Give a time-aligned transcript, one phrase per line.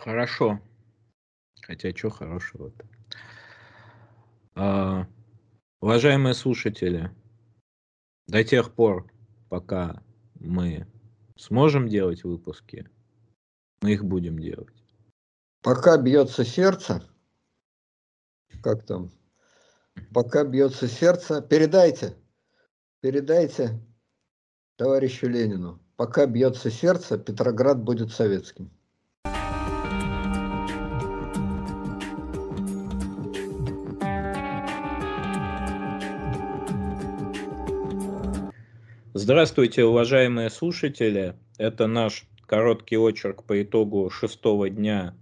[0.00, 0.58] Хорошо.
[1.60, 2.88] Хотя, что хорошего-то?
[4.54, 5.06] А,
[5.80, 7.10] уважаемые слушатели,
[8.26, 9.12] до тех пор,
[9.50, 10.02] пока
[10.36, 10.86] мы
[11.36, 12.88] сможем делать выпуски,
[13.82, 14.74] мы их будем делать.
[15.62, 17.02] Пока бьется сердце,
[18.62, 19.10] как там,
[20.14, 22.16] пока бьется сердце, передайте,
[23.02, 23.78] передайте
[24.76, 28.70] товарищу Ленину, пока бьется сердце, Петроград будет советским.
[39.30, 41.36] Здравствуйте, уважаемые слушатели.
[41.56, 45.14] Это наш короткий очерк по итогу шестого дня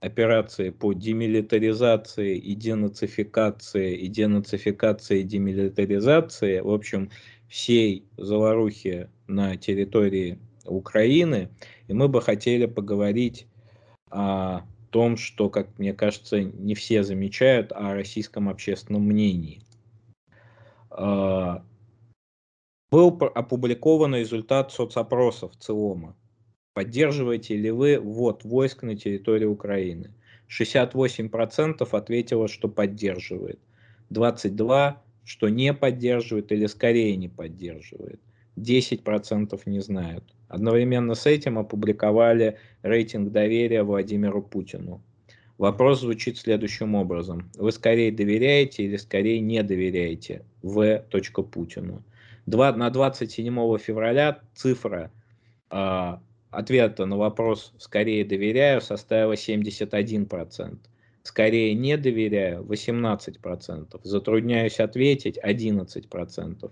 [0.00, 7.08] операции по демилитаризации и денацификации, и денацификации и демилитаризации, в общем,
[7.48, 11.48] всей заварухи на территории Украины.
[11.88, 13.46] И мы бы хотели поговорить
[14.10, 19.62] о том, что, как мне кажется, не все замечают, о российском общественном мнении.
[22.94, 26.14] Был опубликован результат соцопросов ЦИОМа
[26.74, 30.14] Поддерживаете ли вы ввод войск на территории Украины?
[30.48, 33.58] 68% ответило, что поддерживает.
[34.12, 38.20] 22% что не поддерживает или скорее не поддерживает.
[38.56, 40.22] 10% не знают.
[40.46, 45.02] Одновременно с этим опубликовали рейтинг доверия Владимиру Путину.
[45.58, 47.50] Вопрос звучит следующим образом.
[47.56, 51.04] Вы скорее доверяете или скорее не доверяете В.
[51.50, 52.04] Путину?
[52.46, 55.10] На 27 февраля цифра
[55.70, 60.78] а, ответа на вопрос «скорее доверяю» составила 71%.
[61.22, 64.00] Скорее не доверяю 18%.
[64.02, 66.70] Затрудняюсь ответить 11%.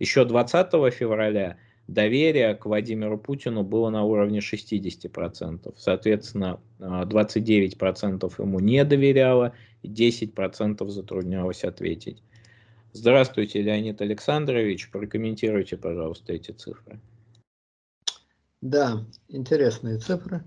[0.00, 1.56] Еще 20 февраля
[1.86, 5.74] доверие к Владимиру Путину было на уровне 60%.
[5.76, 12.22] Соответственно, 29% ему не доверяло, и 10% затруднялось ответить.
[12.94, 14.90] Здравствуйте, Леонид Александрович.
[14.90, 17.00] Прокомментируйте, пожалуйста, эти цифры.
[18.60, 20.44] Да, интересные цифры.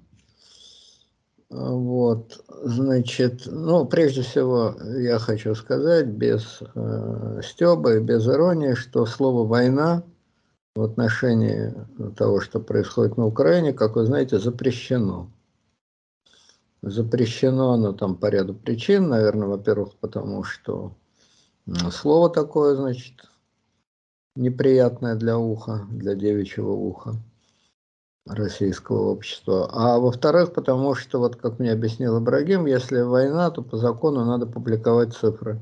[1.49, 9.05] Вот, значит, ну, прежде всего, я хочу сказать без э, стеба и без иронии, что
[9.05, 10.03] слово «война»
[10.75, 11.73] в отношении
[12.15, 15.31] того, что происходит на Украине, как вы знаете, запрещено.
[16.81, 20.95] Запрещено оно там по ряду причин, наверное, во-первых, потому что
[21.91, 23.29] слово такое, значит,
[24.35, 27.15] неприятное для уха, для девичьего уха
[28.25, 29.69] российского общества.
[29.71, 34.47] А во-вторых, потому что, вот как мне объяснил Ибрагим, если война, то по закону надо
[34.47, 35.59] публиковать цифры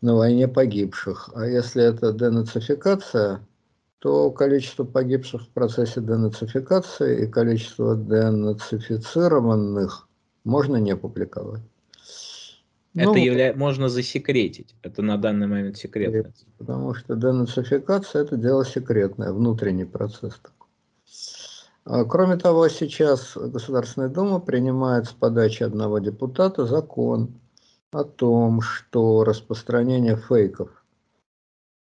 [0.00, 1.30] на войне погибших.
[1.34, 3.46] А если это денацификация,
[4.00, 10.06] то количество погибших в процессе денацификации и количество денацифицированных
[10.44, 11.62] можно не публиковать.
[12.94, 13.54] Это ну, явля...
[13.56, 14.74] можно засекретить.
[14.82, 16.32] Это на данный момент секретно.
[16.58, 20.68] Потому что денацификация это дело секретное, внутренний процесс такой.
[21.86, 27.34] А, кроме того, сейчас Государственная Дума принимает с подачи одного депутата закон
[27.92, 30.70] о том, что распространение фейков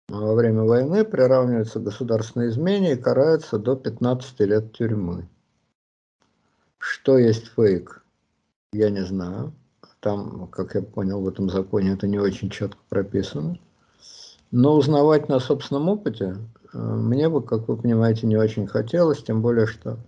[0.08, 5.28] во время войны приравнивается к государственной измене и карается до 15 лет тюрьмы.
[6.78, 8.02] Что есть фейк,
[8.72, 9.52] я не знаю.
[10.06, 13.58] Там, как я понял, в этом законе это не очень четко прописано.
[14.52, 16.36] Но узнавать на собственном опыте
[16.72, 19.98] э, мне бы, как вы понимаете, не очень хотелось, тем более, что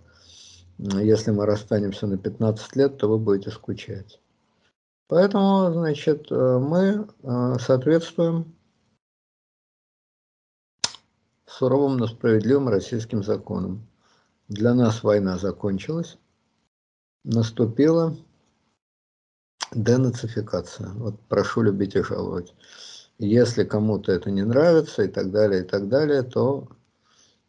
[0.77, 4.21] если мы расстанемся на 15 лет, то вы будете скучать.
[5.09, 8.55] Поэтому, значит, э, мы э, соответствуем
[11.45, 13.85] суровым, но справедливым российским законам.
[14.47, 16.17] Для нас война закончилась,
[17.25, 18.15] наступила
[19.73, 20.89] денацификация.
[20.95, 22.53] Вот прошу любить и жаловать.
[23.17, 26.69] Если кому-то это не нравится и так далее, и так далее, то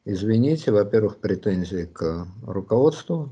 [0.04, 3.30] извините, во-первых, претензии к руководству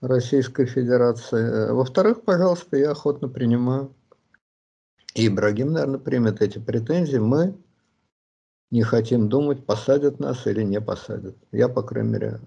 [0.00, 1.70] Российской Федерации.
[1.70, 3.94] Во-вторых, пожалуйста, я охотно принимаю.
[5.14, 7.18] И Ибрагим, наверное, примет эти претензии.
[7.18, 7.56] Мы
[8.70, 11.36] не хотим думать, посадят нас или не посадят.
[11.52, 12.40] Я, по крайней мере,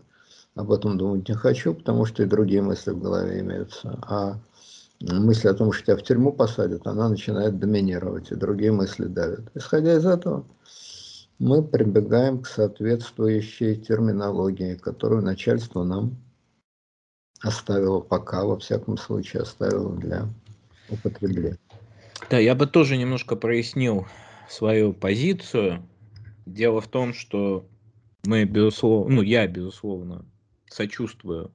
[0.56, 4.00] об этом думать не хочу, потому что и другие мысли в голове имеются.
[4.01, 4.39] А
[5.00, 9.50] мысль о том, что тебя в тюрьму посадят, она начинает доминировать, и другие мысли давят.
[9.56, 10.46] Исходя из этого,
[11.40, 16.18] мы прибегаем к соответствующей терминологии, которую начальство нам
[17.42, 20.28] оставило пока, во всяком случае, оставило для
[20.90, 21.60] употребления.
[22.30, 24.08] Да, я бы тоже немножко прояснил
[24.50, 25.88] свою позицию.
[26.48, 27.68] Дело в том, что
[28.26, 30.26] мы, безусловно, ну, я, безусловно,
[30.70, 31.52] сочувствую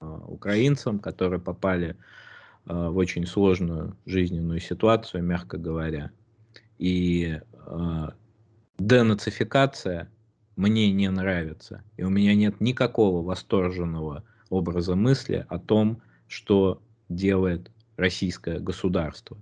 [0.00, 2.27] украинцам, которые попали в
[2.68, 6.10] очень сложную жизненную ситуацию, мягко говоря.
[6.78, 7.40] И
[8.78, 10.10] денацификация
[10.56, 11.82] мне не нравится.
[11.96, 19.38] И у меня нет никакого восторженного образа мысли о том, что делает российское государство.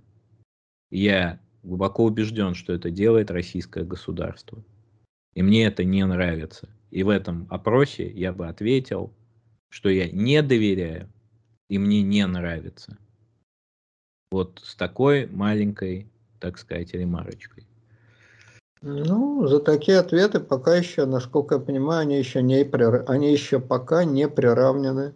[0.89, 4.63] Я глубоко убежден, что это делает российское государство.
[5.33, 6.69] И мне это не нравится.
[6.91, 9.13] И в этом опросе я бы ответил,
[9.69, 11.11] что я не доверяю
[11.67, 12.97] и мне не нравится.
[14.31, 16.09] Вот с такой маленькой,
[16.39, 17.65] так сказать, ремарочкой.
[18.81, 22.61] Ну, за такие ответы пока еще, насколько я понимаю, они еще, не,
[23.09, 25.13] они еще пока не приравнены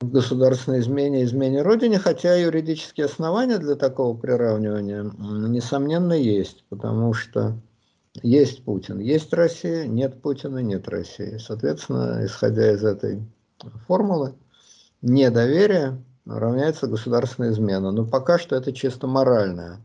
[0.00, 7.60] к государственной измене, измене Родине, хотя юридические основания для такого приравнивания, несомненно, есть, потому что
[8.22, 11.36] есть Путин, есть Россия, нет Путина, нет России.
[11.36, 13.22] Соответственно, исходя из этой
[13.86, 14.34] формулы,
[15.00, 17.90] недоверие равняется государственная измена.
[17.90, 19.80] Но пока что это чисто моральная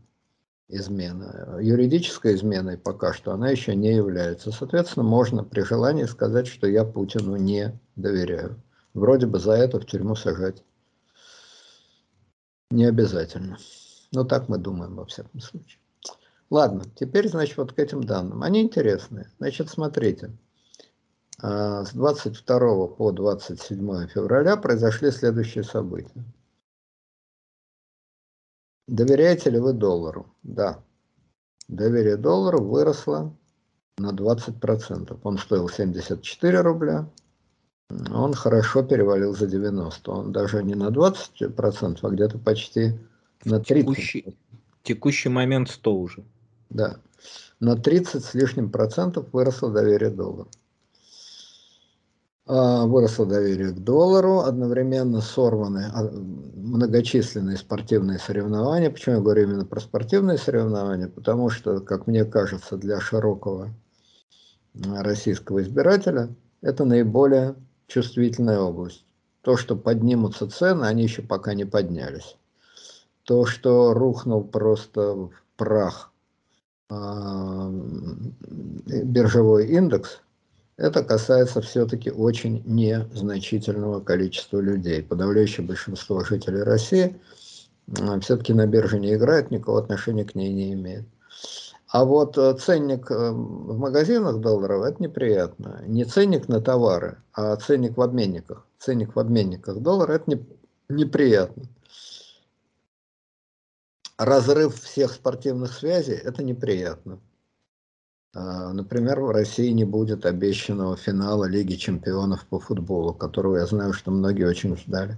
[0.68, 1.58] измена.
[1.60, 4.50] Юридической изменой пока что она еще не является.
[4.50, 8.60] Соответственно, можно при желании сказать, что я Путину не доверяю.
[8.94, 10.62] Вроде бы за это в тюрьму сажать
[12.70, 13.58] не обязательно.
[14.12, 15.78] Но так мы думаем во всяком случае.
[16.50, 18.42] Ладно, теперь, значит, вот к этим данным.
[18.42, 19.30] Они интересные.
[19.38, 20.30] Значит, смотрите.
[21.38, 26.24] А, с 22 по 27 февраля произошли следующие события.
[28.88, 30.34] Доверяете ли вы доллару?
[30.42, 30.82] Да.
[31.68, 33.36] Доверие доллару выросло
[33.98, 35.18] на 20%.
[35.22, 37.10] Он стоил 74 рубля,
[37.88, 40.10] он хорошо перевалил за 90.
[40.10, 42.98] Он даже не на 20%, а где-то почти
[43.44, 43.64] на 30%.
[43.64, 44.38] Текущий,
[44.82, 46.24] текущий момент 100 уже.
[46.68, 46.96] Да.
[47.60, 50.50] На 30 с лишним процентов выросло доверие доллару.
[52.48, 58.88] А, выросло доверие к доллару, одновременно сорваны а, многочисленные спортивные соревнования.
[58.88, 61.08] Почему я говорю именно про спортивные соревнования?
[61.08, 63.74] Потому что, как мне кажется, для широкого
[64.74, 66.28] российского избирателя
[66.62, 67.56] это наиболее
[67.88, 69.04] чувствительная область.
[69.40, 72.36] То, что поднимутся цены, они еще пока не поднялись.
[73.24, 76.12] То, что рухнул просто в прах
[76.90, 77.72] а,
[78.86, 80.20] биржевой индекс–
[80.76, 85.02] это касается все-таки очень незначительного количества людей.
[85.02, 87.16] Подавляющее большинство жителей России
[88.20, 91.06] все-таки на бирже не играет, никакого отношения к ней не имеет.
[91.88, 95.82] А вот э, ценник э, в магазинах долларов– это неприятно.
[95.86, 98.66] Не ценник на товары, а ценник в обменниках.
[98.78, 100.46] Ценник в обменниках доллара– это не,
[100.88, 101.62] неприятно.
[104.18, 107.20] Разрыв всех спортивных связей– это неприятно.
[108.38, 113.94] А, например, в России не будет обещанного финала Лиги чемпионов по футболу, которого я знаю,
[113.94, 115.16] что многие очень ждали.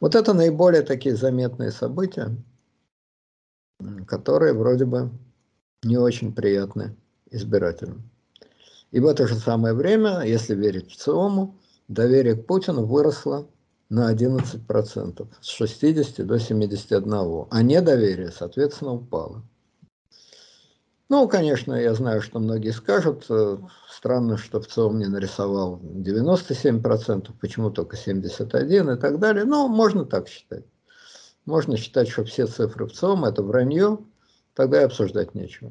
[0.00, 2.34] Вот это наиболее такие заметные события,
[4.06, 5.10] которые вроде бы
[5.82, 6.96] не очень приятны
[7.30, 8.10] избирателям.
[8.90, 11.58] И в это же самое время, если верить в ЦИОМу,
[11.88, 13.46] доверие к Путину выросло
[13.90, 19.42] на 11%, с 60 до 71, а недоверие, соответственно, упало.
[21.08, 23.58] Ну, конечно, я знаю, что многие скажут, э,
[23.88, 24.66] странно, что в
[24.98, 29.44] не нарисовал 97%, почему только 71% и так далее.
[29.44, 30.64] Но можно так считать.
[31.44, 32.92] Можно считать, что все цифры в
[33.24, 33.98] это вранье,
[34.54, 35.70] тогда и обсуждать нечего.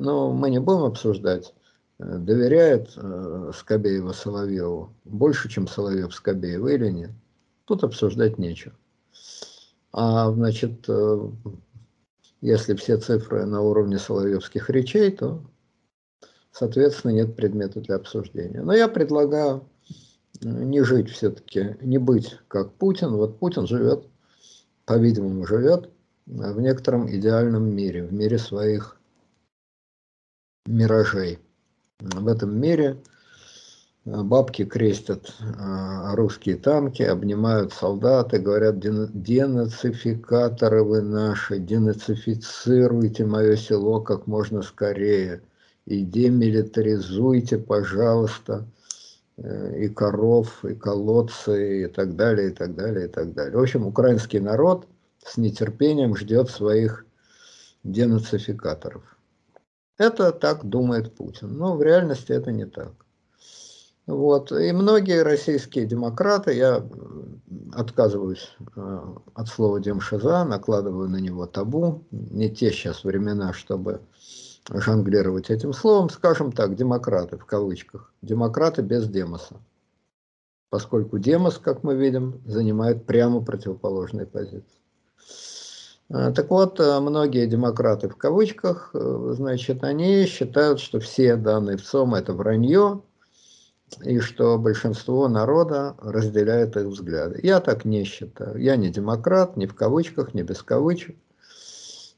[0.00, 1.54] Но мы не будем обсуждать,
[1.98, 7.10] э, доверяет э, Скобеева Соловьеву больше, чем Соловьев Скобеева или нет.
[7.64, 8.74] Тут обсуждать нечего.
[9.92, 10.86] А, значит,
[12.40, 15.42] если все цифры на уровне соловьевских речей, то,
[16.52, 18.62] соответственно, нет предмета для обсуждения.
[18.62, 19.68] Но я предлагаю
[20.40, 23.16] э, не жить все-таки, не быть как Путин.
[23.16, 24.04] Вот Путин живет,
[24.84, 25.90] по-видимому, живет
[26.26, 28.98] в некотором идеальном мире, в мире своих
[30.66, 31.38] миражей.
[32.00, 33.02] В этом мире
[34.08, 44.26] бабки крестят а, русские танки, обнимают солдаты, говорят, денацификаторы вы наши, денацифицируйте мое село как
[44.26, 45.42] можно скорее
[45.84, 48.66] и демилитаризуйте, пожалуйста,
[49.36, 53.56] э, и коров, и колодцы, и так далее, и так далее, и так далее.
[53.56, 54.86] В общем, украинский народ
[55.24, 57.06] с нетерпением ждет своих
[57.84, 59.02] денацификаторов.
[59.98, 62.92] Это так думает Путин, но в реальности это не так.
[64.08, 64.52] Вот.
[64.52, 66.82] И многие российские демократы, я
[67.74, 69.00] отказываюсь э,
[69.34, 74.00] от слова демшиза, накладываю на него табу, не те сейчас времена, чтобы
[74.72, 79.56] жонглировать этим словом, скажем так, демократы в кавычках, демократы без демоса.
[80.70, 84.80] поскольку Демос, как мы видим, занимает прямо противоположные позиции.
[86.10, 91.76] А, так вот, э, многие демократы в кавычках, э, значит, они считают, что все данные
[91.76, 93.02] в ЦОМ это вранье,
[94.02, 97.40] и что большинство народа разделяет их взгляды.
[97.42, 98.56] Я так не считаю.
[98.58, 101.16] Я не демократ, ни в кавычках, ни без кавычек.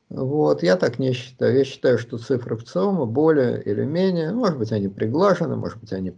[0.09, 1.57] Вот, я так не считаю.
[1.57, 5.93] Я считаю, что цифры в ЦИОМа более или менее, может быть, они приглажены, может быть,
[5.93, 6.13] они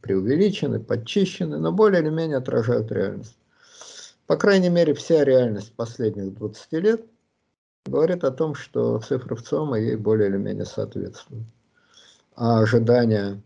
[0.00, 3.36] преувеличены, подчищены, но более или менее отражают реальность.
[4.26, 7.04] По крайней мере, вся реальность последних 20 лет
[7.84, 11.44] говорит о том, что цифры в ЦИОМа ей более или менее соответствуют.
[12.34, 13.42] А ожидания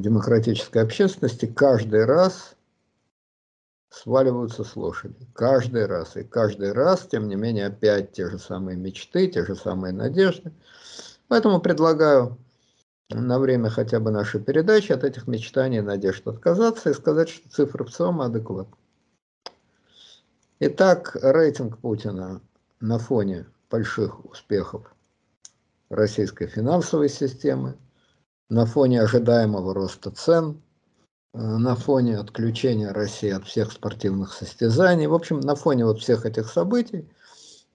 [0.00, 2.56] демократической общественности каждый раз
[3.88, 5.26] сваливаются с лошади.
[5.32, 6.16] Каждый раз.
[6.16, 10.52] И каждый раз, тем не менее, опять те же самые мечты, те же самые надежды.
[11.28, 12.38] Поэтому предлагаю
[13.10, 17.48] на время хотя бы нашей передачи от этих мечтаний и надежд отказаться и сказать, что
[17.48, 18.76] цифры целом адекватны.
[20.58, 22.40] Итак, рейтинг Путина
[22.80, 24.94] на фоне больших успехов
[25.88, 27.76] российской финансовой системы,
[28.48, 30.62] на фоне ожидаемого роста цен,
[31.34, 36.26] э, на фоне отключения России от всех спортивных состязаний, в общем, на фоне вот всех
[36.26, 37.08] этих событий,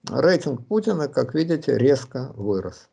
[0.08, 2.88] рейтинг Путина, как видите, резко вырос.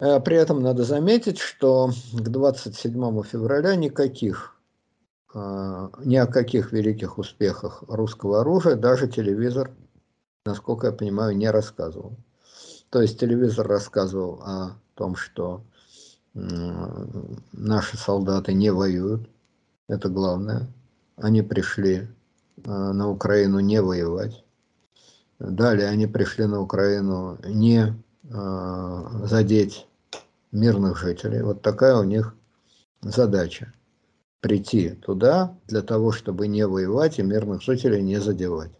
[0.00, 4.54] Э, при этом надо заметить, что к 27 февраля никаких,
[5.34, 9.74] э, ни о каких великих успехах русского оружия даже телевизор,
[10.44, 12.16] насколько я понимаю, не рассказывал.
[12.90, 15.62] То есть телевизор рассказывал о том, что
[16.34, 19.28] наши солдаты не воюют,
[19.88, 20.68] это главное.
[21.16, 24.44] Они пришли э, на Украину не воевать.
[25.38, 29.88] Далее они пришли на Украину не э, задеть
[30.52, 31.42] мирных жителей.
[31.42, 32.34] Вот такая у них
[33.00, 33.72] задача.
[34.40, 38.70] Прийти туда для того, чтобы не воевать и мирных жителей не задевать.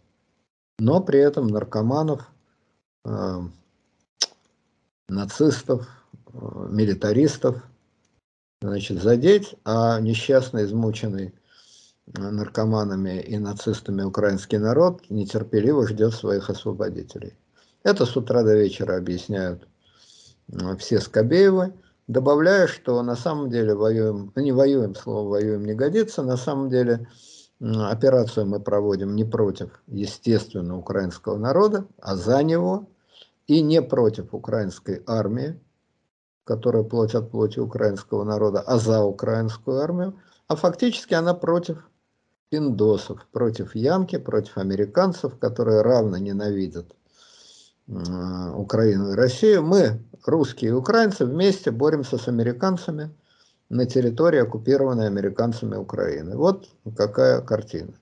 [0.77, 2.29] Но при этом наркоманов,
[3.05, 3.41] э,
[5.09, 5.98] нацистов,
[6.33, 7.61] милитаристов
[8.61, 11.33] значит, задеть, а несчастный, измученный
[12.07, 17.37] наркоманами и нацистами украинский народ нетерпеливо ждет своих освободителей.
[17.83, 19.67] Это с утра до вечера объясняют
[20.79, 21.73] все Скобеевы,
[22.07, 27.07] добавляя, что на самом деле воюем, не воюем, слово воюем не годится, на самом деле
[27.61, 32.87] операцию мы проводим не против, естественно, украинского народа, а за него,
[33.47, 35.59] и не против украинской армии,
[36.49, 41.87] которая плоть от плоти украинского народа, а за украинскую армию, а фактически она против
[42.49, 46.95] пиндосов, против Ямки, против американцев, которые равно ненавидят
[47.85, 49.61] Украину и Россию.
[49.61, 53.11] Мы, русские и украинцы, вместе боремся с американцами
[53.69, 56.35] на территории, оккупированной американцами Украины.
[56.35, 57.93] Вот какая картина.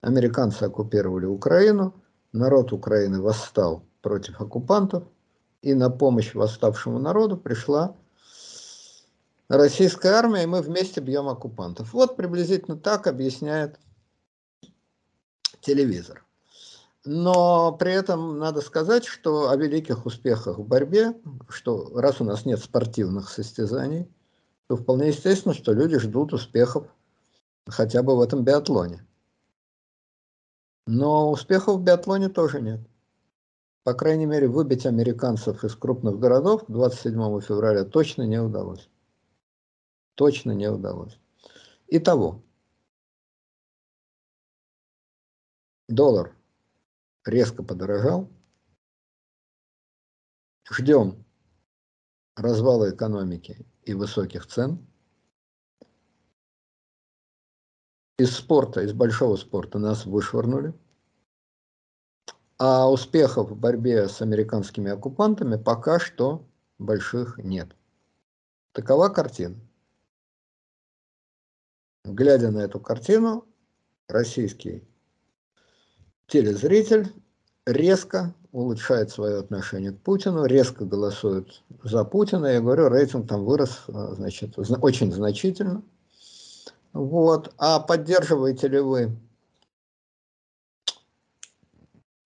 [0.00, 1.92] Американцы оккупировали Украину,
[2.32, 5.02] народ Украины восстал против оккупантов,
[5.66, 7.96] и на помощь восставшему народу пришла
[9.48, 11.92] российская армия, и мы вместе бьем оккупантов.
[11.92, 13.80] Вот приблизительно так объясняет
[15.60, 16.24] телевизор.
[17.04, 22.44] Но при этом надо сказать, что о великих успехах в борьбе, что раз у нас
[22.44, 24.08] нет спортивных состязаний,
[24.68, 26.86] то вполне естественно, что люди ждут успехов
[27.66, 29.04] хотя бы в этом биатлоне.
[30.86, 32.80] Но успехов в биатлоне тоже нет
[33.86, 38.90] по крайней мере, выбить американцев из крупных городов 27 февраля точно не удалось.
[40.16, 41.20] Точно не удалось.
[41.86, 42.42] Итого,
[45.86, 46.34] доллар
[47.24, 48.28] резко подорожал.
[50.68, 51.24] Ждем
[52.34, 54.84] развала экономики и высоких цен.
[58.18, 60.74] Из спорта, из большого спорта нас вышвырнули.
[62.58, 66.46] А успехов в борьбе с американскими оккупантами пока что
[66.78, 67.68] больших нет.
[68.72, 69.56] Такова картина.
[72.04, 73.44] Глядя на эту картину,
[74.08, 74.84] российский
[76.28, 77.12] телезритель
[77.66, 82.46] резко улучшает свое отношение к Путину, резко голосует за Путина.
[82.46, 85.82] Я говорю, рейтинг там вырос значит, очень значительно.
[86.92, 87.52] Вот.
[87.58, 89.16] А поддерживаете ли вы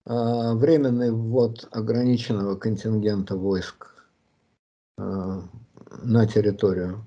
[0.11, 3.87] временный ввод ограниченного контингента войск
[4.97, 5.43] а,
[6.01, 7.05] на территорию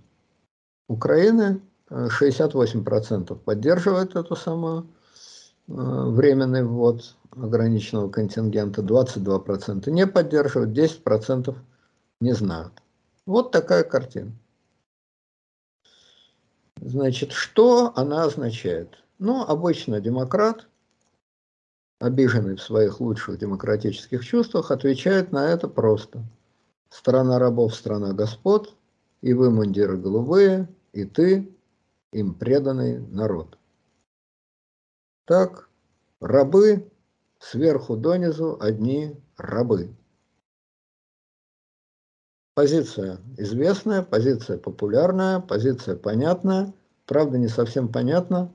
[0.89, 1.61] Украины.
[1.91, 4.89] 68% поддерживает эту самую
[5.69, 11.55] а, временный ввод ограниченного контингента, 22% не поддерживают, 10%
[12.21, 12.73] не знают.
[13.27, 14.33] Вот такая картина.
[16.81, 18.97] Значит, что она означает?
[19.19, 20.69] Ну, обычно демократ,
[22.01, 26.23] обиженный в своих лучших демократических чувствах, отвечает на это просто.
[26.91, 28.75] Страна рабов, страна господ,
[29.21, 31.51] и вы, мундиры голубые, и ты,
[32.13, 33.59] им преданный народ.
[35.25, 35.69] Так,
[36.21, 36.91] рабы
[37.39, 39.95] сверху донизу одни рабы.
[42.55, 46.73] Позиция известная, позиция популярная, позиция понятная.
[47.07, 48.53] Правда, не совсем понятно,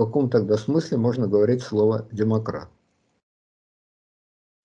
[0.00, 2.70] каком тогда смысле можно говорить слово «демократ».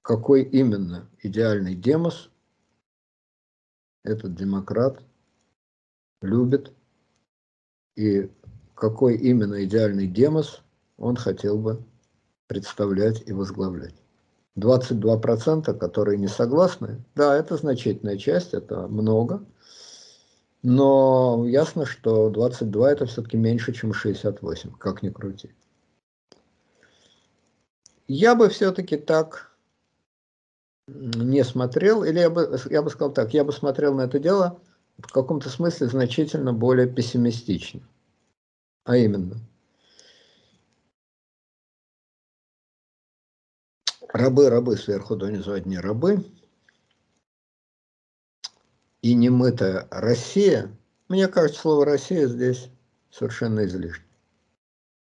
[0.01, 2.29] Какой именно идеальный демос
[4.05, 5.03] этот демократ
[6.21, 6.71] любит
[7.97, 8.31] и
[8.75, 10.61] какой именно идеальный демос
[10.95, 11.83] он хотел бы
[12.47, 13.95] представлять и возглавлять.
[14.57, 19.45] 22%, которые не согласны, да, это значительная часть, это много,
[20.65, 25.51] но ясно, что 22 это все-таки меньше, чем 68, как ни крути.
[28.07, 29.55] Я бы все-таки так
[30.87, 34.59] не смотрел, или я бы, я бы сказал так, я бы смотрел на это дело
[34.97, 37.81] в каком-то смысле значительно более пессимистично.
[38.83, 39.37] А именно–
[44.15, 46.23] Рабы, рабы, сверху донизу одни рабы.
[49.05, 50.75] И немытая Россия,
[51.09, 52.71] мне кажется, слово «Россия» здесь
[53.11, 54.03] совершенно излишне.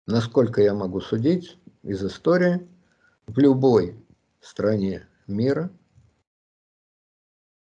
[0.06, 2.68] Насколько я могу судить из истории,
[3.26, 4.00] в любой
[4.40, 5.72] стране мира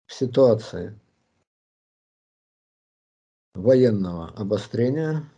[0.05, 0.97] в ситуации
[3.53, 5.29] военного обострения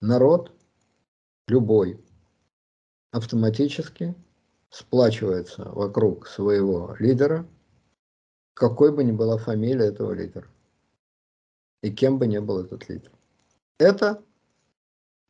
[0.00, 0.52] народ,
[1.48, 2.00] любой,
[3.10, 4.14] автоматически
[4.70, 7.44] сплачивается вокруг своего лидера,
[8.56, 10.48] какой бы ни была фамилия этого лидера
[11.82, 13.12] и кем бы ни был этот лидер.
[13.78, 14.22] Это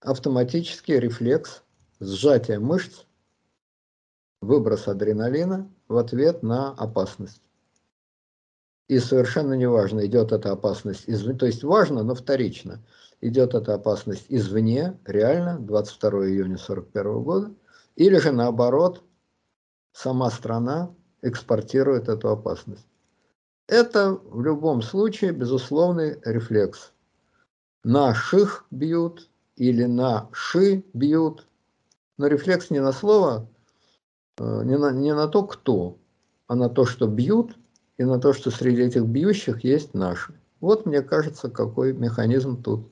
[0.01, 1.63] автоматический рефлекс
[2.01, 3.05] сжатия мышц,
[4.41, 7.43] выброс адреналина в ответ на опасность.
[8.89, 12.81] И совершенно неважно, идет эта опасность извне, то есть важно, но вторично,
[13.21, 17.55] идет эта опасность извне, реально, 22 июня 1941 года–
[17.97, 19.03] или же наоборот,
[19.93, 22.87] сама страна экспортирует эту опасность.
[23.69, 26.93] Это в любом случае безусловный рефлекс.
[27.83, 31.47] Наших бьют или на ши бьют.
[32.19, 33.49] Но рефлекс не на слово,
[34.39, 35.99] э, не на, не на то, кто,
[36.47, 37.57] а на то, что бьют,
[37.99, 40.35] и на то, что среди этих бьющих есть наши.
[40.61, 42.89] Вот, мне кажется, какой механизм тут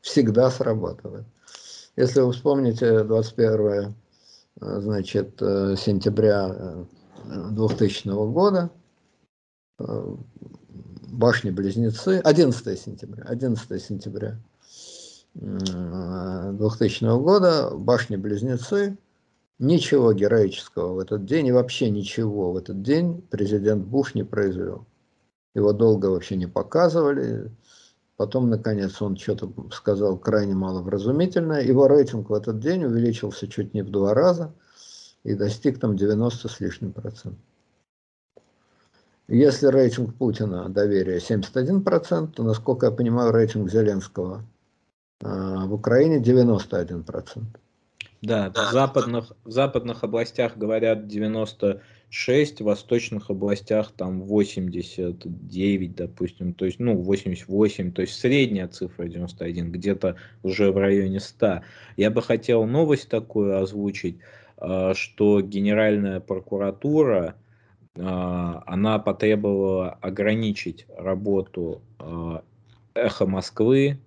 [0.00, 1.24] всегда срабатывает.
[1.96, 3.94] Если вы вспомните 21
[4.60, 6.84] значит, э, сентября
[7.24, 8.79] 2000 э, года, э,
[11.08, 14.38] башни-близнецы, 11 сентября, 11 сентября
[15.34, 18.96] 2000 года, башни-близнецы,
[19.58, 24.86] ничего героического в этот день и вообще ничего в этот день президент Буш не произвел.
[25.54, 27.50] Его долго вообще не показывали,
[28.20, 31.62] Потом, наконец, он что-то сказал крайне маловразумительное.
[31.62, 34.52] Его рейтинг в этот день увеличился чуть не в два раза
[35.24, 37.40] и достиг там 90 с лишним процентов.
[39.30, 44.44] Если рейтинг Путина доверия 71%, то, насколько я понимаю, рейтинг Зеленского
[45.22, 47.44] э, в Украине 91%.
[48.22, 56.64] Да, в западных, в западных областях говорят 96, в восточных областях там 89, допустим, то
[56.64, 61.60] есть, ну, 88, то есть средняя цифра 91, где-то уже в районе 100.
[61.96, 64.18] Я бы хотел новость такую озвучить,
[64.56, 67.49] а, что Генеральная прокуратура, а,
[67.94, 72.44] она потребовала ограничить работу а,
[72.94, 73.98] «Эхо Москвы»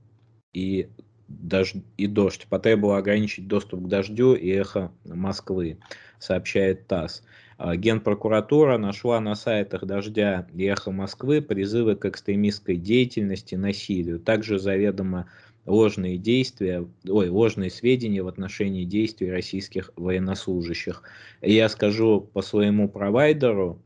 [0.54, 0.90] и
[1.28, 2.48] дождь, и дождь.
[2.50, 5.78] Потребовало ограничить доступ к дождю и эхо Москвы,
[6.20, 7.24] сообщает ТАСС.
[7.58, 14.20] А, Генпрокуратура нашла на сайтах «Дождя» и «Эхо Москвы» призывы к экстремистской деятельности, насилию.
[14.20, 15.28] Также заведомо
[15.66, 21.04] ложные действия, ой, ложные сведения в отношении действий российских военнослужащих.
[21.42, 23.82] Я скажу по своему провайдеру,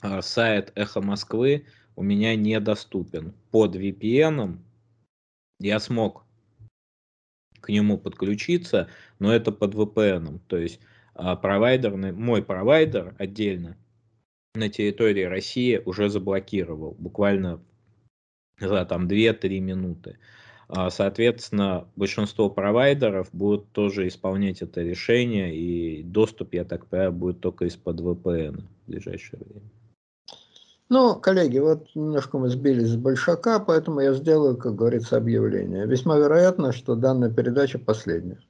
[0.00, 3.34] а, сайт «Эхо Москвы» у меня недоступен.
[3.50, 4.58] Под VPN
[5.60, 6.24] я смог
[7.60, 10.40] к нему подключиться, но это под VPN.
[10.48, 10.80] То есть
[11.14, 13.76] а, провайдер, мой провайдер отдельно
[14.54, 17.62] на территории России уже заблокировал, буквально
[18.58, 20.18] за там 2-3 минуты.
[20.74, 27.40] А, соответственно, большинство провайдеров будут тоже исполнять это решение, и доступ, я так понимаю, будет
[27.40, 29.68] только из-под VPN в ближайшее время.
[30.88, 35.86] Ну, коллеги, вот немножко мы сбились с большака, поэтому я сделаю, как говорится, объявление.
[35.86, 38.40] Весьма вероятно, что данная передача последняя.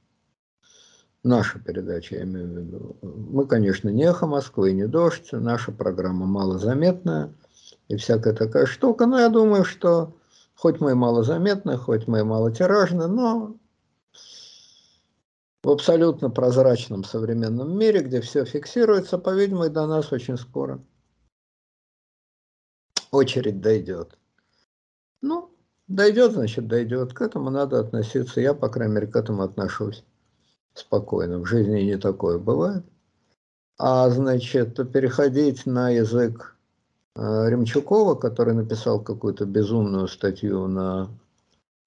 [1.25, 2.97] Наша передача, я имею в виду.
[3.03, 5.31] Мы, конечно, не эхо Москвы, не дождь.
[5.33, 7.33] Наша программа малозаметная
[7.89, 9.07] и всякая такая штука.
[9.07, 10.15] Но я думаю, что
[10.55, 13.57] хоть мы и малозаметны, хоть мы и малотиражны, но
[15.63, 20.81] в абсолютно прозрачном современном мире, где все фиксируется, по-видимому, до нас очень скоро
[23.13, 24.19] очередь дойдет.
[25.21, 25.55] Ну,
[25.87, 27.13] дойдет, значит, дойдет.
[27.13, 28.41] К этому надо относиться.
[28.41, 30.05] Я, по крайней мере, к этому отношусь
[30.75, 31.39] спокойно.
[31.39, 32.85] В жизни не такое бывает.
[33.79, 36.57] А, значит, переходить на язык
[37.15, 41.11] Ремчукова, который написал какую-то безумную статью на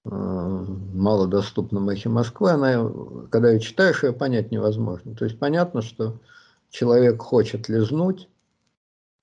[0.05, 2.91] э, малодоступном эхе Москвы, она,
[3.31, 5.15] когда ее читаешь, ее понять невозможно.
[5.15, 6.19] То есть понятно, что
[6.69, 8.29] человек хочет лизнуть,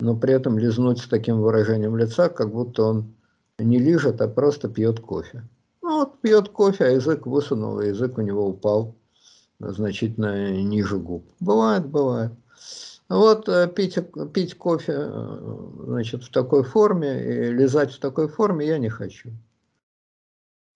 [0.01, 3.15] но при этом лизнуть с таким выражением лица, как будто он
[3.59, 5.45] не лижет, а просто пьет кофе.
[5.83, 8.97] Ну вот пьет кофе, а язык высунул, язык у него упал
[9.61, 11.25] значительно ниже губ.
[11.39, 12.33] Бывает, бывает.
[13.15, 13.99] Вот э, пить,
[14.33, 19.31] пить кофе э, значит, в такой форме и лизать в такой форме я не хочу.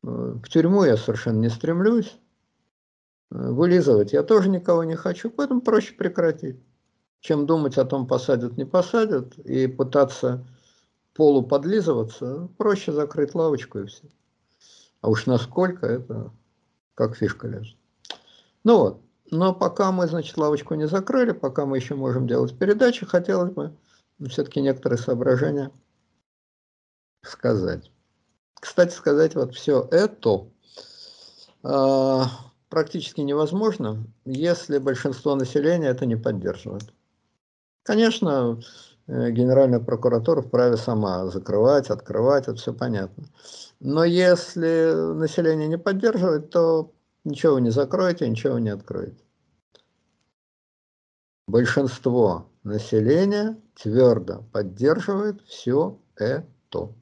[0.04, 2.18] Э, в тюрьму я совершенно не стремлюсь.
[3.30, 6.56] Вылизывать я тоже никого не хочу, поэтому проще прекратить
[7.26, 10.46] чем думать о том, посадят, не посадят, и пытаться
[11.14, 14.04] полуподлизываться, проще закрыть лавочку и все.
[15.00, 16.32] А уж насколько это
[16.94, 17.76] как фишка лежит.
[18.64, 23.06] Ну вот, но пока мы, значит, лавочку не закрыли, пока мы еще можем делать передачи,
[23.06, 23.72] хотелось бы
[24.28, 25.70] все-таки некоторые соображения
[27.22, 27.90] сказать.
[28.54, 30.46] Кстати сказать, вот все это
[31.62, 32.20] э,
[32.68, 36.92] практически невозможно, если большинство населения это не поддерживает.
[37.82, 38.60] Конечно,
[39.06, 43.24] э, Генеральная прокуратура вправе сама закрывать, открывать, это все понятно.
[43.80, 46.92] Но если население не поддерживает, то
[47.26, 49.22] ничего вы не закроете, ничего вы не откроете.
[51.46, 56.92] Большинство населения твердо поддерживает все это.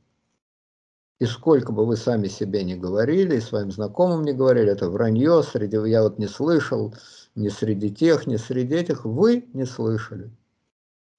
[1.21, 5.43] И сколько бы вы сами себе не говорили, и своим знакомым не говорили, это вранье,
[5.43, 6.93] среди, я вот не слышал,
[7.35, 10.31] ни среди тех, ни среди этих, вы не слышали.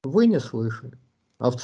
[0.04, 0.98] Вы не слышали,
[1.40, 1.58] а в.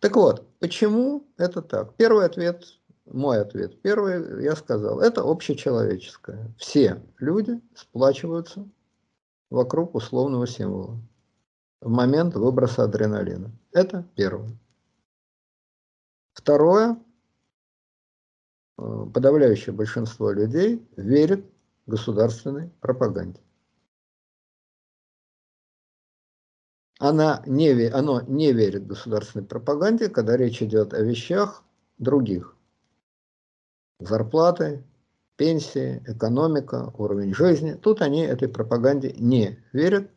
[0.00, 1.94] Так вот, почему это так?
[1.94, 2.77] Первый ответ,
[3.12, 6.52] мой ответ, первый, я сказал, это общечеловеческое.
[6.58, 8.68] Все люди сплачиваются
[9.50, 11.00] вокруг условного символа
[11.80, 13.50] в момент выброса адреналина.
[13.72, 14.50] Это первое.
[16.32, 16.98] Второе,
[18.78, 21.44] э, подавляющее большинство людей верит
[21.86, 23.40] государственной пропаганде.
[26.98, 31.62] она не, оно не верит государственной пропаганде, когда речь идет о вещах
[31.98, 32.56] других.
[34.00, 34.84] Зарплаты,
[35.36, 37.72] пенсии, экономика, уровень жизни.
[37.72, 40.08] Тут они этой пропаганде не верят.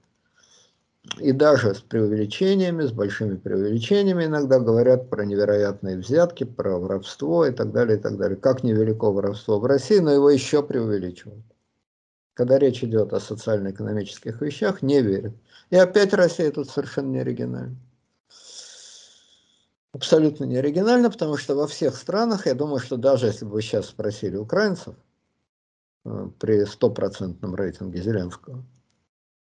[1.20, 7.52] И даже с преувеличениями, с большими преувеличениями иногда говорят про невероятные взятки, про воровство и
[7.52, 8.38] так далее, и так далее.
[8.38, 11.44] Как невелико воровство в России, но его еще преувеличивают.
[12.36, 15.34] Когда речь идет о социально-экономических вещах, не верят.
[15.72, 17.76] И опять Россия тут совершенно не оригинальна.
[19.94, 23.62] Абсолютно не оригинально, потому что во всех странах, я думаю, что даже если бы вы
[23.62, 24.96] сейчас спросили украинцев
[26.06, 28.64] э, при стопроцентном рейтинге Зеленского,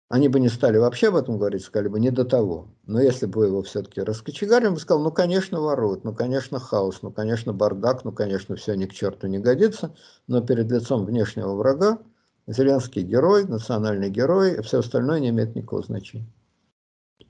[0.08, 2.68] они бы не стали вообще об этом говорить, сказали бы не до того.
[2.86, 7.02] Но если бы его все-таки раскочегарили, он бы сказал, ну, конечно, воруют, ну, конечно, хаос,
[7.02, 9.96] ну, конечно, бардак, ну, конечно, все ни к черту не годится,
[10.28, 11.98] но перед лицом внешнего врага
[12.46, 16.32] Зеленский герой, национальный герой, а все остальное не имеет никакого значения.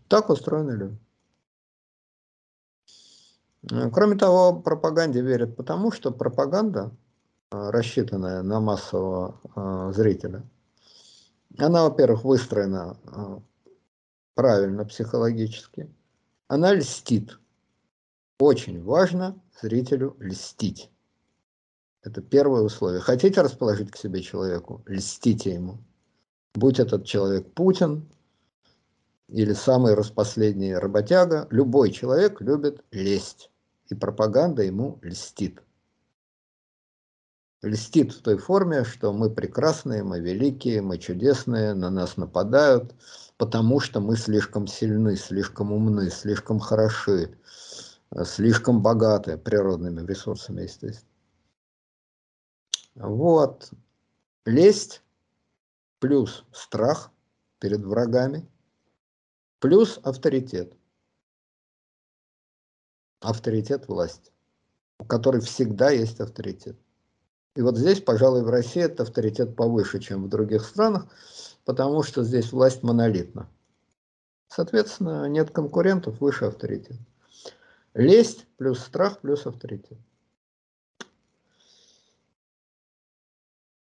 [0.09, 1.04] Так устроены люди.
[3.67, 6.91] Кроме того, пропаганде верят потому, что пропаганда,
[7.51, 10.43] э, рассчитанная на массового э, зрителя,
[11.57, 13.39] она, во-первых, выстроена э,
[14.35, 15.89] правильно психологически,
[16.47, 17.39] она льстит.
[18.39, 20.91] Очень важно зрителю льстить.
[22.03, 23.01] Это первое условие.
[23.01, 25.79] Хотите расположить к себе человеку, льстите ему.
[26.53, 28.07] Будь этот человек Путин
[29.27, 33.49] или самый распоследний работяга, любой человек любит лесть.
[33.89, 35.61] И пропаганда ему льстит.
[37.61, 42.93] Льстит в той форме, что мы прекрасные, мы великие, мы чудесные, на нас нападают,
[43.37, 47.37] потому что мы слишком сильны, слишком умны, слишком хороши,
[48.23, 51.09] слишком богаты природными ресурсами, естественно.
[52.95, 53.71] Вот.
[54.45, 55.01] Лесть
[55.99, 57.11] плюс страх
[57.59, 58.47] перед врагами
[59.59, 60.73] плюс авторитет.
[63.25, 64.31] Авторитет власти,
[64.99, 66.77] у которой всегда есть авторитет.
[67.55, 71.07] И вот здесь, пожалуй, в России этот авторитет повыше, чем в других странах,
[71.63, 73.49] потому что здесь власть монолитна.
[74.47, 76.97] Соответственно, нет конкурентов, выше авторитет.
[77.95, 79.97] Лесть плюс страх плюс авторитет.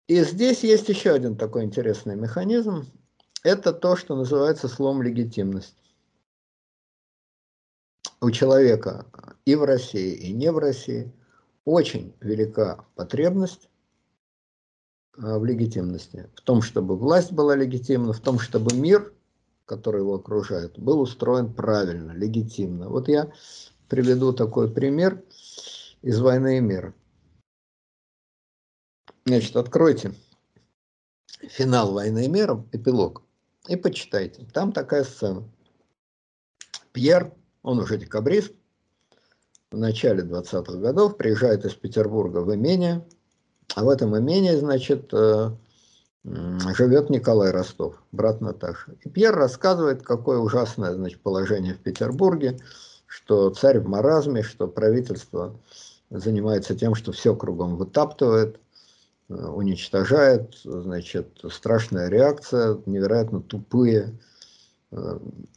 [0.08, 2.86] И здесь есть еще один такой интересный механизм.
[3.44, 5.78] Это то, что называется слом легитимность.
[8.22, 9.08] У человека
[9.46, 11.12] и в России, и не в России
[11.66, 13.70] очень велика потребность
[15.18, 19.12] а, в легитимности, в том, чтобы власть была легитимна, в том, чтобы мир,
[19.66, 22.90] который его окружает, был устроен правильно, легитимно.
[22.90, 23.32] Вот я
[23.90, 25.24] приведу такой пример
[26.04, 26.94] из «Войны и мира».
[29.26, 30.14] Значит, откройте
[31.42, 33.24] финал «Войны и мира», эпилог,
[33.68, 34.46] и почитайте.
[34.54, 35.44] Там такая сцена.
[36.92, 38.54] Пьер, он уже декабрист,
[39.72, 43.06] в начале 20-х годов приезжает из Петербурга в имение,
[43.76, 45.52] а в этом имении, значит, э,
[46.24, 48.98] живет Николай Ростов, брат Наташи.
[49.04, 52.60] И Пьер рассказывает, какое ужасное значит, положение в Петербурге,
[53.08, 55.58] что царь в маразме, что правительство
[56.10, 58.60] занимается тем, что все кругом вытаптывает,
[59.30, 64.20] э, уничтожает, значит, страшная реакция, невероятно тупые,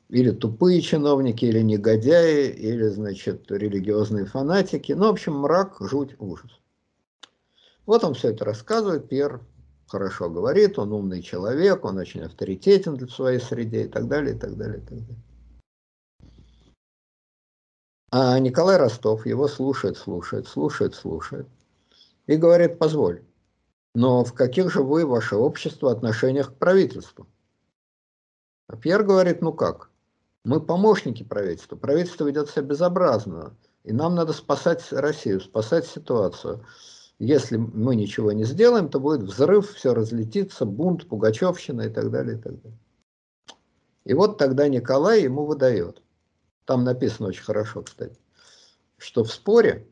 [0.09, 4.92] или тупые чиновники, или негодяи, или, значит, религиозные фанатики.
[4.92, 6.51] Ну, в общем, мрак, жуть, ужас.
[7.87, 9.40] Вот он все это рассказывает, Пьер
[9.87, 14.38] хорошо говорит, он умный человек, он очень авторитетен в своей среде и так далее, и
[14.38, 15.23] так далее, и так далее.
[18.11, 21.49] А Николай Ростов его слушает, слушает, слушает, слушает
[22.27, 23.25] и говорит, позволь,
[23.94, 27.27] но в каких же вы, ваше общество, отношениях к правительству?
[28.66, 29.90] А Пьер говорит, ну как,
[30.44, 36.64] мы помощники правительства, правительство ведет себя безобразно, и нам надо спасать Россию, спасать ситуацию.
[37.18, 42.38] Если мы ничего не сделаем, то будет взрыв, все разлетится, бунт, пугачевщина и так далее,
[42.38, 42.79] и так далее.
[44.05, 46.03] И вот тогда Николай ему выдает.
[46.64, 48.18] Там написано очень хорошо, кстати,
[48.96, 49.87] что в споре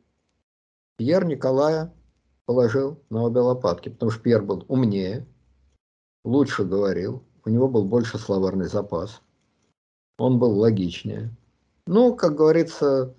[0.96, 1.92] Пьер Николая
[2.46, 5.26] положил на обе лопатки, потому что Пьер был умнее,
[6.24, 9.20] лучше говорил, у него был больше словарный запас,
[10.18, 11.34] он был логичнее.
[11.86, 13.14] Ну, как говорится,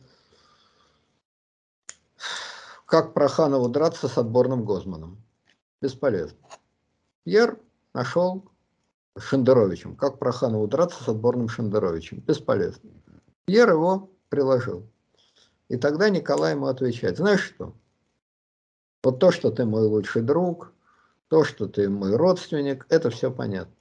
[2.86, 5.21] как Проханову драться с отборным Гозманом?
[5.81, 6.38] Бесполезно.
[7.23, 7.59] Пьер
[7.93, 8.45] нашел
[9.17, 9.95] Шендеровичем.
[9.95, 12.19] Как Проханову драться с отборным Шендеровичем?
[12.19, 12.89] Бесполезно.
[13.45, 14.88] Пьер его приложил.
[15.67, 17.73] И тогда Николай ему отвечает, знаешь что,
[19.03, 20.71] вот то, что ты мой лучший друг,
[21.27, 23.73] то, что ты мой родственник, это все понятно.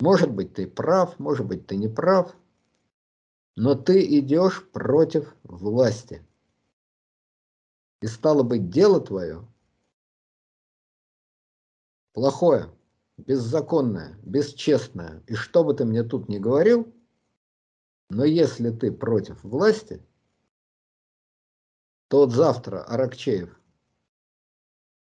[0.00, 2.36] Может быть, ты прав, может быть, ты не прав,
[3.56, 6.24] но ты идешь против власти.
[8.00, 9.46] И стало быть, дело твое
[12.18, 12.68] плохое,
[13.16, 15.22] беззаконное, бесчестное.
[15.28, 16.92] И что бы ты мне тут ни говорил,
[18.10, 20.04] но если ты против власти,
[22.08, 23.56] то вот завтра Аракчеев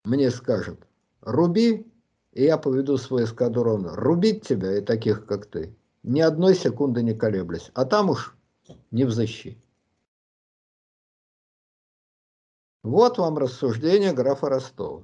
[0.05, 0.87] мне скажет,
[1.21, 1.92] руби,
[2.33, 7.13] и я поведу свой эскадрон рубить тебя и таких, как ты, ни одной секунды не
[7.13, 8.35] колеблясь, а там уж
[8.91, 9.57] не взыщи.
[12.83, 15.03] Вот вам рассуждение графа Ростова.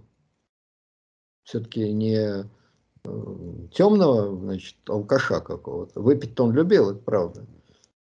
[1.44, 2.46] Все-таки не
[3.04, 6.02] э, темного, значит, алкаша какого-то.
[6.02, 7.46] Выпить-то он любил, это правда.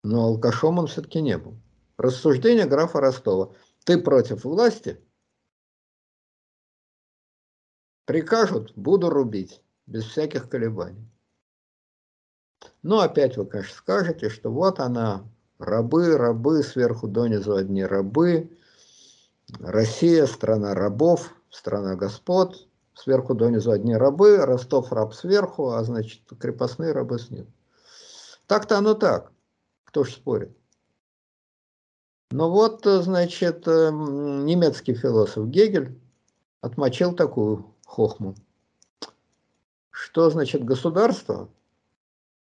[0.03, 1.53] Но алкашом он все-таки не был.
[1.97, 3.53] Рассуждение графа Ростова.
[3.85, 4.99] Ты против власти?
[8.07, 11.11] Прикажут, буду рубить, без всяких колебаний.
[12.81, 15.25] Но опять вы, конечно, скажете, что вот она,
[15.59, 18.49] рабы, рабы, сверху донизу одни рабы,
[19.59, 26.93] Россия– страна рабов, страна господ, сверху донизу одни рабы, Ростов раб сверху, а значит крепостные
[26.93, 27.51] рабы снизу.
[28.45, 29.33] Так-то оно так,
[29.83, 30.57] кто ж спорит.
[32.31, 35.99] Но вот, значит, эм, немецкий философ Гегель
[36.61, 38.35] отмочил такую хохму.
[39.89, 41.49] Что значит государство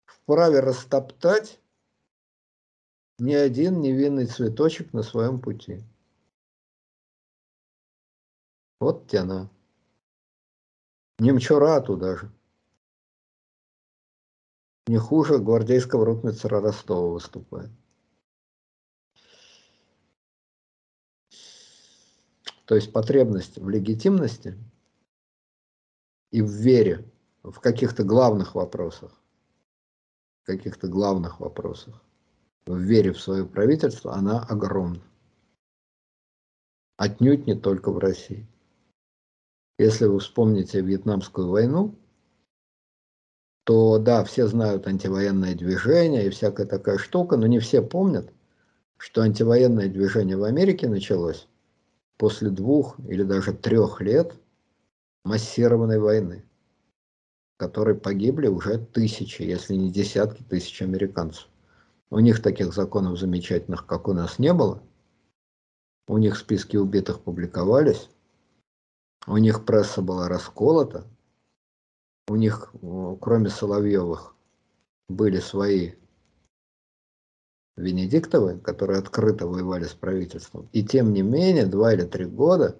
[0.06, 1.60] вправе растоптать
[3.19, 5.84] ни один невинный цветочек на своем пути.
[8.80, 9.50] Вот тяна.
[11.19, 12.32] Немчурату даже.
[14.88, 17.69] Не хуже гвардейского ротмистра Ростова выступает.
[22.65, 24.58] То есть потребность в легитимности
[26.32, 27.06] и в вере
[27.44, 29.12] в каких-то главных вопросах
[30.46, 32.02] каких-то главных вопросах,
[32.66, 35.02] в вере в свое правительство, она огромна.
[36.98, 38.48] Отнюдь не только в России.
[39.78, 41.96] Если вы вспомните Вьетнамскую войну,
[43.66, 48.32] то да, все знают антивоенное движение и всякая такая штука, но не все помнят,
[48.98, 51.48] что антивоенное движение в Америке началось
[52.18, 54.34] после двух или даже трех лет
[55.26, 56.46] массированной войны,
[57.56, 61.50] в которой погибли уже тысячи, если не десятки тысяч американцев.
[62.10, 64.82] У них таких законов замечательных, как у нас, не было.
[66.08, 68.10] У них списки убитых публиковались.
[69.28, 71.06] У них пресса была расколота.
[72.28, 72.74] У них,
[73.20, 74.36] кроме Соловьевых,
[75.10, 75.94] были свои
[77.76, 80.70] Венедиктовы, которые открыто воевали с правительством.
[80.72, 82.80] И тем не менее, два или три года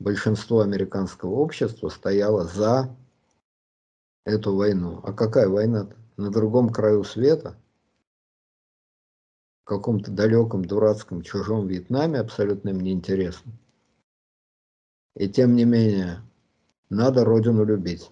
[0.00, 2.96] большинство американского общества стояло за
[4.24, 5.00] эту войну.
[5.04, 5.96] А какая война-то?
[6.16, 7.56] На другом краю света,
[9.62, 13.52] в каком-то далеком, дурацком, чужом Вьетнаме, абсолютно им неинтересно.
[15.16, 16.22] И тем не менее,
[16.88, 18.10] надо родину любить.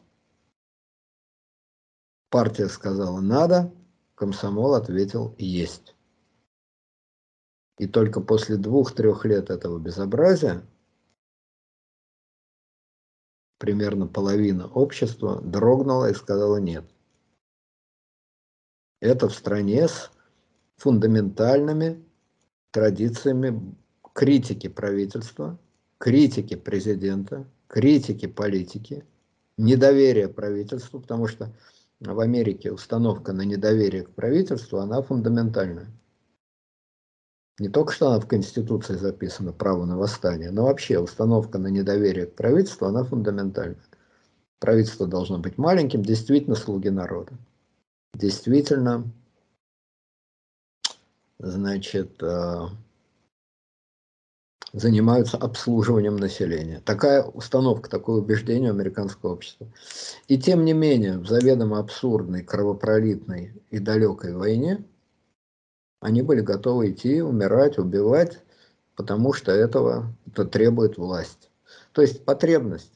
[2.30, 3.72] Партия сказала «надо»,
[4.14, 5.94] комсомол ответил «есть».
[7.78, 10.62] И только после двух-трех лет этого безобразия
[13.58, 16.84] примерно половина общества дрогнула и сказала нет.
[19.00, 20.10] Это в стране с
[20.76, 22.04] фундаментальными
[22.70, 23.74] традициями
[24.14, 25.58] критики правительства,
[25.98, 29.04] критики президента, критики политики,
[29.56, 31.52] недоверия правительству, потому что
[32.00, 35.88] в Америке установка на недоверие к правительству, она фундаментальная.
[37.58, 42.26] Не только что она в Конституции записана, право на восстание, но вообще установка на недоверие
[42.26, 43.82] к правительству, она фундаментальна.
[44.60, 47.32] Правительство должно быть маленьким, действительно слуги народа.
[48.14, 49.10] Действительно,
[51.38, 52.66] значит, э,
[54.72, 56.80] занимаются обслуживанием населения.
[56.84, 59.66] Такая установка, такое убеждение американского общества.
[60.28, 64.84] И тем не менее, в заведомо абсурдной, кровопролитной и далекой войне–
[66.00, 68.40] они были готовы идти, умирать, убивать,
[68.94, 71.50] потому что этого это требует власть.
[71.92, 72.92] То есть потребность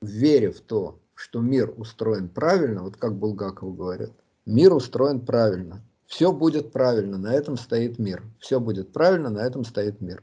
[0.00, 4.10] в в то, что мир устроен правильно, вот как Булгаков говорит,
[4.44, 8.22] мир устроен правильно, все будет правильно, на этом стоит мир.
[8.38, 10.22] Все будет правильно, на этом стоит мир.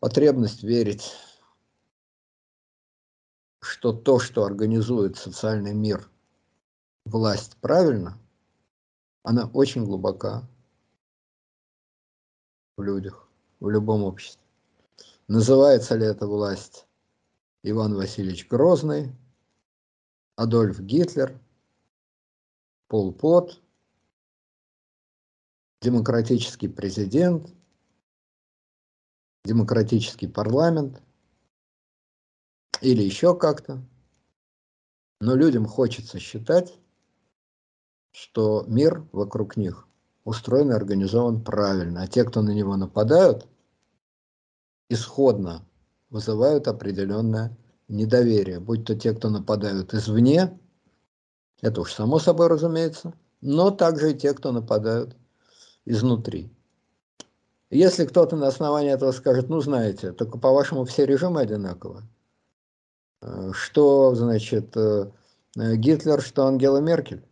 [0.00, 1.12] Потребность верить,
[3.60, 6.08] что то, что организует социальный мир,
[7.04, 8.16] власть правильно,
[9.24, 10.46] она очень глубока
[12.76, 13.26] в людях,
[13.58, 14.44] в любом обществе.
[15.26, 16.86] Называется ли эта власть
[17.62, 19.16] Иван Васильевич Грозный,
[20.36, 21.40] Адольф Гитлер,
[22.88, 23.62] Пол Пот,
[25.80, 27.50] демократический президент,
[29.44, 31.02] демократический парламент
[32.82, 33.82] или еще как-то.
[35.20, 36.78] Но людям хочется считать,
[38.14, 39.88] что мир вокруг них
[40.24, 43.48] устроен и организован правильно, а те, кто на него нападают,
[44.88, 45.66] исходно
[46.10, 47.56] вызывают определенное
[47.88, 50.56] недоверие, будь то те, кто нападают извне,
[51.60, 55.16] это уж само собой разумеется, но также и те, кто нападают
[55.84, 56.52] изнутри.
[57.68, 62.04] Если кто-то на основании этого скажет, ну знаете, только по-вашему все режимы одинаковы,
[63.22, 65.10] э, что значит э,
[65.56, 67.24] Гитлер, что Ангела Меркель,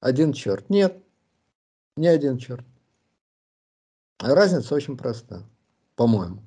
[0.00, 0.68] один черт.
[0.70, 1.02] Нет,
[1.96, 2.64] не один черт.
[4.20, 5.42] Разница очень проста,
[5.94, 6.42] по-моему.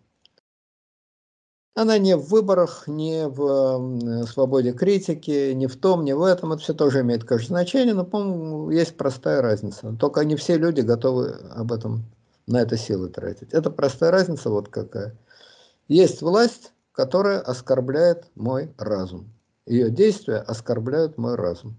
[1.76, 6.52] Она не в выборах, не в свободе критики, не в том, не в этом.
[6.52, 9.96] Это все тоже имеет, конечно, значение, но, по-моему, есть простая разница.
[9.98, 12.04] Только не все люди готовы об этом,
[12.48, 13.54] на это силы тратить.
[13.54, 15.16] Это простая разница вот какая.
[15.88, 19.32] Есть власть, которая оскорбляет мой разум.
[19.66, 21.78] Ее действия оскорбляют мой разум.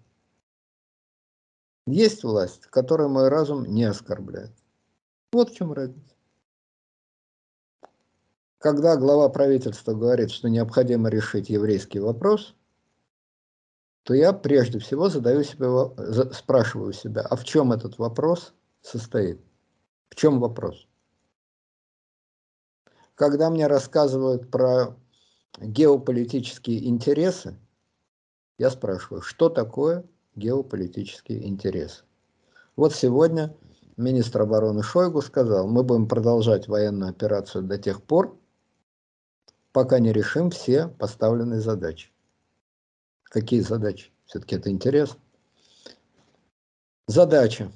[1.91, 4.53] Есть власть, которая мой разум не оскорбляет.
[5.33, 6.15] Вот в чем разница.
[8.59, 12.55] Когда глава правительства говорит, что необходимо решить еврейский вопрос,
[14.05, 15.67] то я прежде всего задаю себе,
[16.33, 19.41] спрашиваю себя, а в чем этот вопрос состоит?
[20.11, 20.87] В чем вопрос?
[23.17, 24.97] Когда мне рассказывают про
[25.59, 27.59] геополитические интересы,
[28.59, 30.05] я спрашиваю, что такое
[30.37, 32.05] геополитические интересы.
[32.77, 33.55] Вот сегодня
[33.97, 38.39] министр обороны Шойгу сказал, мы будем продолжать военную операцию до тех пор,
[39.73, 42.11] пока не решим все поставленные задачи.
[43.25, 44.13] Какие задачи?
[44.27, 45.21] Все-таки это интересно.
[47.07, 47.71] Задача.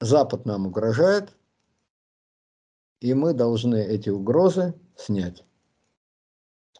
[0.00, 1.36] Запад нам угрожает,
[3.00, 5.44] и мы должны эти угрозы снять.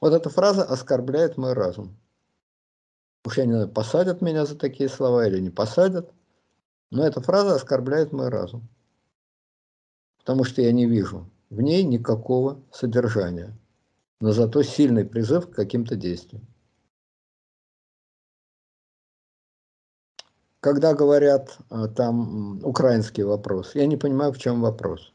[0.00, 1.97] Вот эта фраза оскорбляет мой разум.
[3.24, 6.12] Уж я не знаю, посадят меня за такие слова или не посадят,
[6.90, 8.68] но эта фраза оскорбляет мой разум.
[10.18, 13.56] Потому что я не вижу в ней никакого содержания,
[14.20, 16.46] но зато сильный призыв к каким-то действиям.
[20.60, 25.12] Когда говорят а, там украинский вопрос, я не понимаю, в чем вопрос.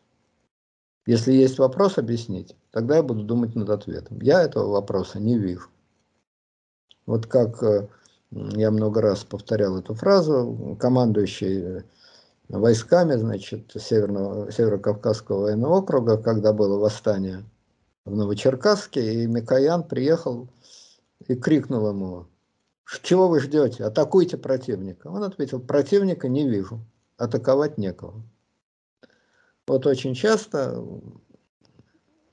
[1.06, 2.56] Если есть вопрос, объясните.
[2.72, 4.22] Тогда я буду думать над ответом.
[4.22, 5.70] Я этого вопроса не вижу.
[7.06, 7.88] Вот как э,
[8.32, 11.84] я много раз повторял эту фразу, командующий э,
[12.50, 17.44] войсками, значит, Северного, Северо-Кавказского военного округа, когда было восстание
[18.06, 20.48] в Новочеркасске, и Микоян приехал
[21.28, 22.28] и крикнул ему,
[23.02, 25.08] чего вы ждете, атакуйте противника.
[25.08, 26.80] Он ответил, противника не вижу,
[27.18, 28.22] атаковать некого.
[29.66, 30.84] Вот очень часто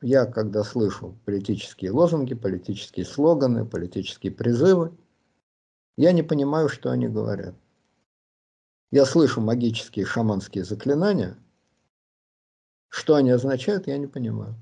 [0.03, 4.92] я, когда слышу политические лозунги, политические слоганы, политические призывы,
[5.96, 7.55] я не понимаю, что они говорят.
[8.90, 11.36] Я слышу магические шаманские заклинания,
[12.88, 14.55] что они означают, я не понимаю.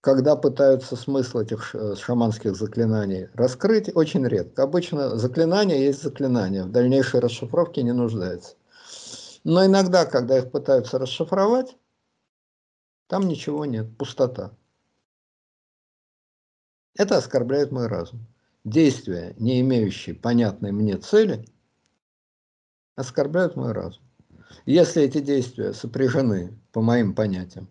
[0.00, 4.62] Когда пытаются смысл этих шаманских заклинаний раскрыть, очень редко.
[4.62, 8.54] Обычно заклинание есть заклинание, в дальнейшей расшифровке не нуждается.
[9.44, 11.76] Но иногда, когда их пытаются расшифровать,
[13.08, 14.52] там ничего нет, пустота.
[16.94, 18.26] Это оскорбляет мой разум.
[18.64, 21.44] Действия, не имеющие понятной мне цели,
[22.96, 24.02] оскорбляют мой разум.
[24.66, 27.68] Если эти действия сопряжены, по моим понятиям,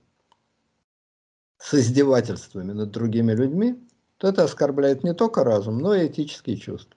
[1.60, 6.96] с издевательствами над другими людьми, то это оскорбляет не только разум, но и этические чувства.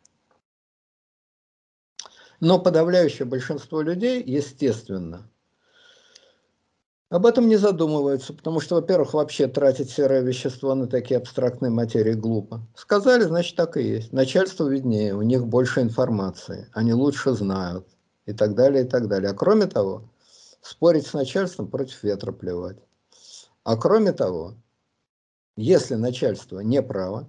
[2.40, 5.29] Но подавляющее большинство людей, естественно,
[7.10, 12.12] об этом не задумываются, потому что, во-первых, вообще тратить серое вещество на такие абстрактные материи
[12.12, 12.66] глупо.
[12.76, 14.12] Сказали, значит, так и есть.
[14.12, 17.88] Начальство виднее, у них больше информации, они лучше знают
[18.26, 19.30] и так далее, и так далее.
[19.30, 20.08] А кроме того,
[20.62, 22.78] спорить с начальством против ветра плевать.
[23.64, 24.54] А кроме того,
[25.56, 27.28] если начальство не право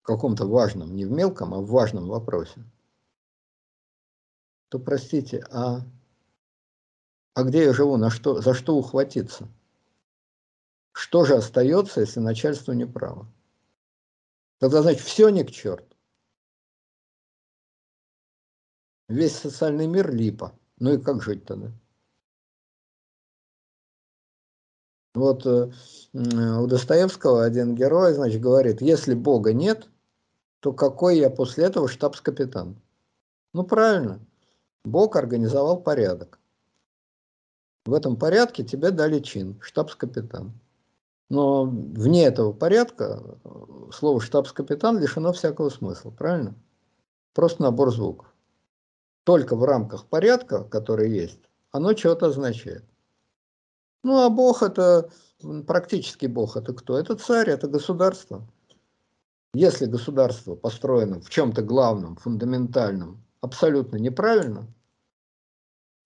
[0.00, 2.64] в каком-то важном, не в мелком, а в важном вопросе,
[4.70, 5.80] то, простите, а,
[7.34, 9.48] а где я живу, на что, за что ухватиться?
[10.92, 13.26] Что же остается, если начальство не право?
[14.58, 15.96] Тогда, значит, все не к черту.
[19.08, 20.52] Весь социальный мир липа.
[20.78, 21.72] Ну и как жить тогда?
[25.14, 25.70] Вот э,
[26.12, 29.88] у Достоевского один герой, значит, говорит, если Бога нет,
[30.60, 32.80] то какой я после этого штабс-капитан?
[33.52, 34.20] Ну, правильно.
[34.84, 36.39] Бог организовал порядок.
[37.86, 40.52] В этом порядке тебе дали чин, штабс-капитан.
[41.30, 43.22] Но вне этого порядка
[43.92, 46.54] слово штабс-капитан лишено всякого смысла, правильно?
[47.32, 48.26] Просто набор звуков.
[49.24, 52.84] Только в рамках порядка, который есть, оно чего-то означает.
[54.02, 55.10] Ну, а Бог это,
[55.66, 56.98] практически Бог это кто?
[56.98, 58.46] Это царь, это государство.
[59.54, 64.66] Если государство построено в чем-то главном, фундаментальном, абсолютно неправильно,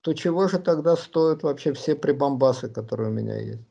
[0.04, 3.64] то чего же тогда стоят вообще все прибамбасы, которые у меня есть?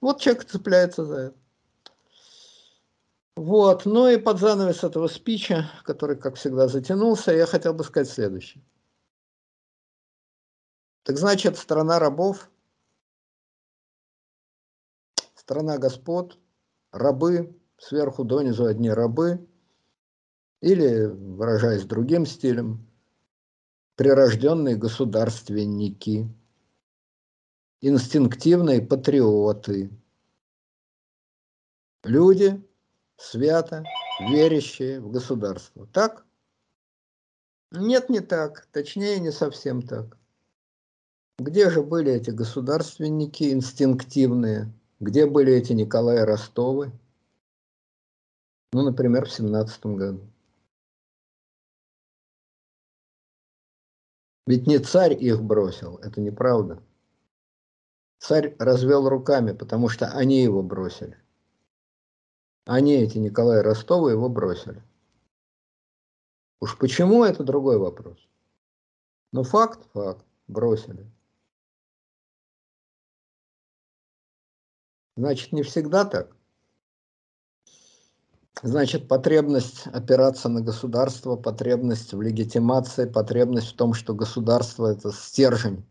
[0.00, 1.36] Вот человек цепляется за это.
[3.36, 8.08] Вот, ну и под занавес этого спича, который, как всегда, затянулся, я хотел бы сказать
[8.08, 8.64] следующее.
[11.04, 12.50] Так значит, страна рабов
[15.36, 16.36] страна господ,
[16.90, 19.46] рабы, сверху донизу одни рабы,
[20.60, 22.84] или, выражаясь другим стилем,
[23.96, 26.28] прирожденные государственники,
[27.80, 29.90] инстинктивные патриоты,
[32.04, 32.62] люди,
[33.16, 33.84] свято
[34.20, 35.86] верящие в государство.
[35.88, 36.24] Так?
[37.72, 38.66] Нет, не так.
[38.72, 40.16] Точнее, не совсем так.
[41.38, 46.92] Где же были эти государственники инстинктивные, где были эти Николаи Ростовы?
[48.72, 50.20] Ну, например, в семнадцатом году.
[54.46, 56.80] Ведь не царь их бросил, это неправда.
[58.18, 61.18] Царь развел руками, потому что они его бросили.
[62.64, 64.82] Они, эти Николай Ростовы, его бросили.
[66.60, 68.18] Уж почему, это другой вопрос.
[69.32, 71.10] Но факт, факт, бросили.
[75.16, 76.35] Значит, не всегда так.
[78.62, 85.84] Значит, потребность опираться на государство, потребность в легитимации, потребность в том, что государство– это стержень,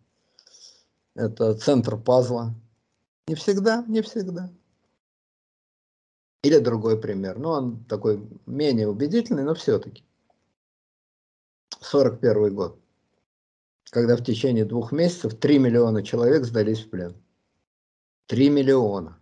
[1.16, 2.56] это центр пазла.
[3.28, 4.52] Не всегда, не всегда.
[6.44, 10.04] Или другой пример, ну он такой менее убедительный, но все-таки.
[11.82, 12.80] 41 год,
[13.92, 17.16] когда в течение двух месяцев 3 миллиона человек сдались в плен.
[18.28, 19.20] 3 миллиона.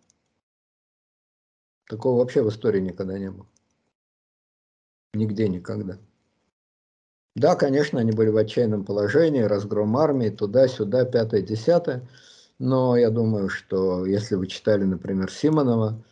[1.94, 3.46] Такого вообще в истории никогда не было.
[5.14, 6.00] Нигде никогда.
[7.36, 12.10] Да, конечно, они были в отчаянном положении, разгром армии, туда-сюда, пятое, десятое.
[12.58, 16.04] Но я думаю, что если вы читали, например, Симонова,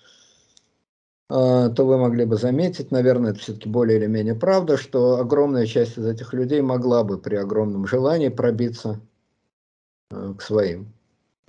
[1.30, 5.66] а, то вы могли бы заметить, наверное, это все-таки более или менее правда, что огромная
[5.66, 9.02] часть из этих людей могла бы при огромном желании пробиться
[10.12, 10.94] э, к своим.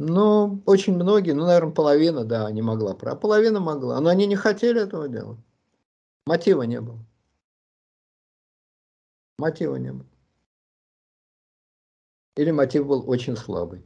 [0.05, 4.00] Но очень многие, ну, наверное, половина, да, не могла, а половина могла.
[4.00, 5.38] Но они не хотели этого делать.
[6.26, 6.98] Мотива не было.
[9.38, 10.07] Мотива не было.
[12.36, 13.84] Или мотив был очень слабый.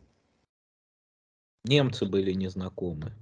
[1.64, 3.12] Немцы были незнакомы.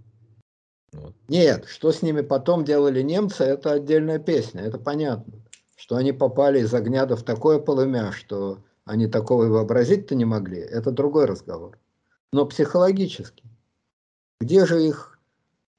[0.93, 1.17] Вот.
[1.27, 5.35] Нет, что с ними потом делали немцы, это отдельная песня, это понятно.
[5.75, 10.61] Что они попали из огня в такое полымя, что они такого и вообразить-то не могли,
[10.61, 11.77] это другой разговор
[12.35, 13.45] но психологически.
[14.41, 15.21] Где же их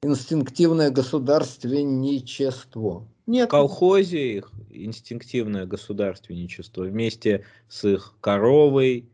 [0.02, 3.06] инстинктивное государственничество?
[3.26, 3.48] Нет.
[3.48, 9.06] В колхозе их инстинктивное государственничество вместе с их коровой,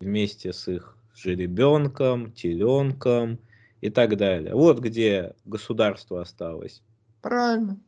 [0.00, 3.38] вместе с их жеребенком, теленком
[3.80, 4.56] и так далее.
[4.56, 6.82] Вот где государство осталось.
[7.22, 7.78] Правильно.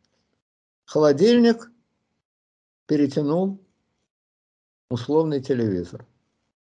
[0.84, 1.68] Холодильник
[2.86, 3.58] перетянул
[4.88, 6.06] условный телевизор.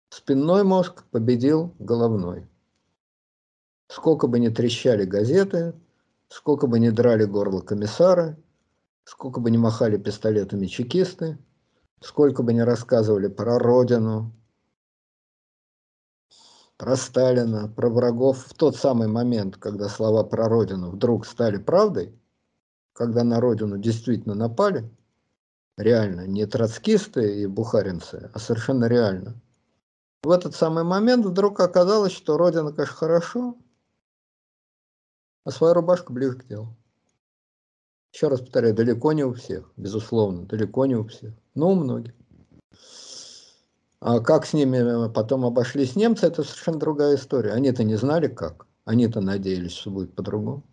[0.10, 2.48] Спинной мозг победил головной.
[3.90, 5.74] Сколько бы ни трещали газеты,
[6.30, 8.38] сколько бы ни драли горло комиссара,
[9.04, 11.38] сколько бы ни махали пистолетами чекисты,
[12.02, 14.32] сколько бы ни рассказывали про родину,
[16.78, 22.18] про Сталина, про врагов, в тот самый момент, когда слова про родину вдруг стали правдой,
[22.94, 24.90] когда на родину действительно напали,
[25.76, 29.42] реально, не троцкисты и бухаринцы, а совершенно реально–
[30.24, 33.58] в этот самый момент вдруг оказалось, что Родина, конечно, хорошо,
[35.44, 36.76] а свою рубашку ближе к делу.
[38.14, 42.14] Еще раз повторяю, далеко не у всех, безусловно, далеко не у всех, но у многих.
[44.00, 47.54] А как с ними потом обошлись немцы, это совершенно другая история.
[47.54, 50.64] Они-то не знали как, они-то надеялись, что будет по-другому.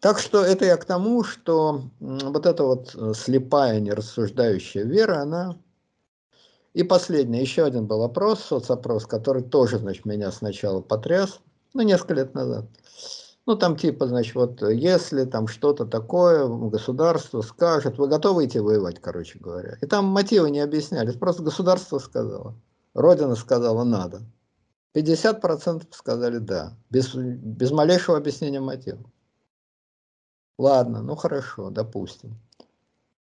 [0.00, 5.56] Так что это я к тому, что вот эта вот э, слепая, нерассуждающая вера, она
[6.76, 11.40] и последний, еще один был опрос, соцопрос, который тоже, значит, меня сначала потряс,
[11.72, 12.66] ну, несколько лет назад.
[13.46, 19.00] Ну, там типа, значит, вот, если там что-то такое, государство скажет, вы готовы идти воевать,
[19.00, 19.78] короче говоря.
[19.80, 22.54] И там мотивы не объяснялись, просто государство сказало.
[22.92, 24.20] Родина сказала надо.
[24.94, 29.02] 50% сказали да, без, без малейшего объяснения мотива.
[30.58, 32.38] Ладно, ну хорошо, допустим.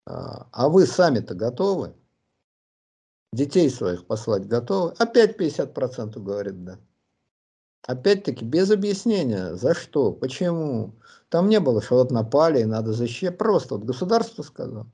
[0.06, 1.92] А, а вы сами-то готовы?
[3.36, 4.94] Детей своих послать готовы?
[4.98, 6.78] Опять 50% говорит да.
[7.86, 10.96] Опять-таки без объяснения, за что, почему.
[11.28, 13.38] Там не было, что вот напали и надо защищать.
[13.38, 14.90] Просто вот государство сказало.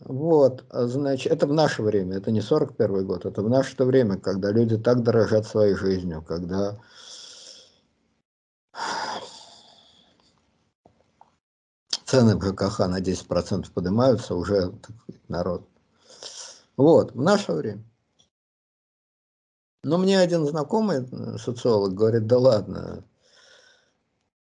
[0.00, 4.52] Вот, значит, это в наше время, это не 41 год, это в наше время, когда
[4.52, 6.78] люди так дорожат своей жизнью, когда
[12.08, 14.72] цены в ЖКХ на 10% поднимаются, уже
[15.28, 15.68] народ.
[16.76, 17.84] Вот, в наше время.
[19.84, 23.04] Но мне один знакомый э, социолог говорит, да ладно,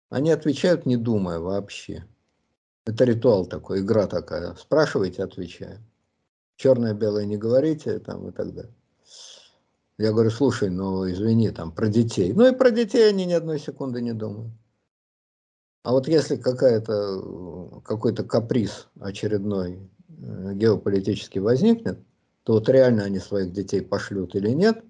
[0.09, 2.05] они отвечают не думая вообще.
[2.85, 4.53] Это ритуал такой, игра такая.
[4.55, 5.79] Спрашивайте, отвечаю.
[6.57, 8.73] Черное-белое не говорите, там и так далее.
[9.97, 12.31] Я говорю, слушай, ну извини, там про детей.
[12.31, 14.53] Ну и про детей они ни одной секунды не думают.
[15.85, 21.99] А вот если какая-то, какой-то каприз очередной э, геополитический возникнет,
[22.41, 24.83] то вот реально они своих детей пошлют или нет,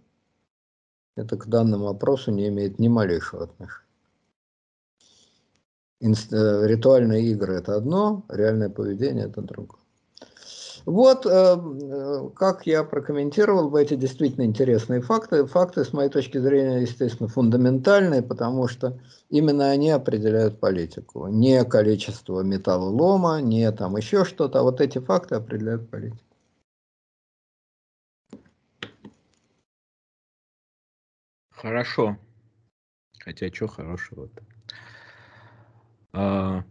[1.18, 3.89] это к данному вопросу не имеет ни малейшего отношения.
[6.00, 9.85] Э, ритуальные игры это одно, реальное поведение это другое.
[10.86, 15.46] Вот э, э, как я прокомментировал бы эти действительно интересные факты.
[15.48, 21.28] Факты, с моей точки зрения, естественно, фундаментальные, потому что именно они определяют политику.
[21.28, 26.20] Не количество металлолома, не там еще что-то, а вот эти факты определяют политику.
[31.50, 32.18] Хорошо.
[33.20, 34.44] Хотя что хорошего-то?
[36.14, 36.64] А,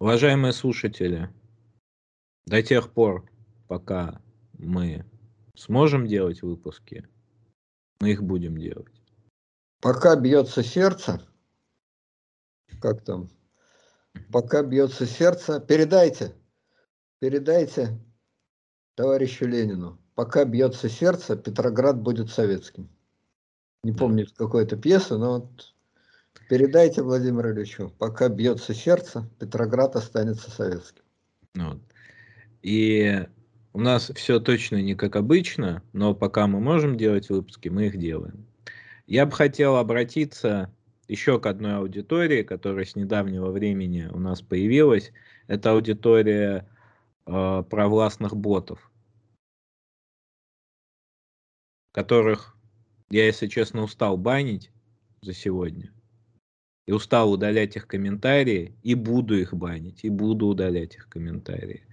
[0.00, 1.30] уважаемые слушатели,
[2.44, 3.24] до тех пор,
[3.68, 4.20] пока
[4.58, 5.04] мы
[5.54, 7.06] сможем делать выпуски,
[8.00, 8.92] мы их будем делать.
[9.80, 11.22] Пока бьется сердце,
[12.80, 13.28] как там,
[14.32, 16.34] пока бьется сердце, передайте,
[17.20, 17.98] передайте
[18.94, 22.88] товарищу Ленину, пока бьется сердце, Петроград будет советским.
[23.84, 25.74] Не помню какой-то пьесы, но вот
[26.48, 31.04] передайте Владимиру Ильичу, пока бьется сердце, Петроград останется советским.
[31.54, 31.80] Вот.
[32.62, 33.26] И
[33.76, 37.98] у нас все точно не как обычно, но пока мы можем делать выпуски, мы их
[37.98, 38.46] делаем.
[39.06, 40.74] Я бы хотел обратиться
[41.08, 45.12] еще к одной аудитории, которая с недавнего времени у нас появилась.
[45.46, 46.66] Это аудитория
[47.26, 48.90] э, провластных ботов,
[51.92, 52.56] которых
[53.10, 54.70] я, если честно, устал банить
[55.20, 55.92] за сегодня.
[56.86, 61.86] И устал удалять их комментарии, и буду их банить, и буду удалять их комментарии.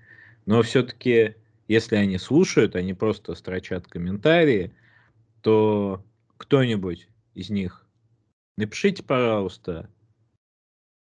[0.46, 1.36] Но все-таки
[1.74, 4.76] если они слушают, они просто строчат комментарии,
[5.42, 6.06] то
[6.38, 7.88] кто-нибудь из них
[8.58, 9.90] напишите, пожалуйста,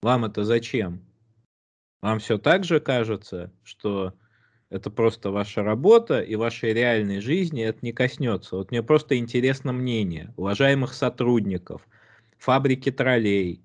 [0.03, 1.03] вам это зачем?
[2.03, 4.13] Вам все так же кажется, что
[4.69, 8.57] это просто ваша работа, и вашей реальной жизни это не коснется.
[8.57, 11.89] Вот мне просто интересно мнение уважаемых сотрудников
[12.37, 13.63] фабрики троллей,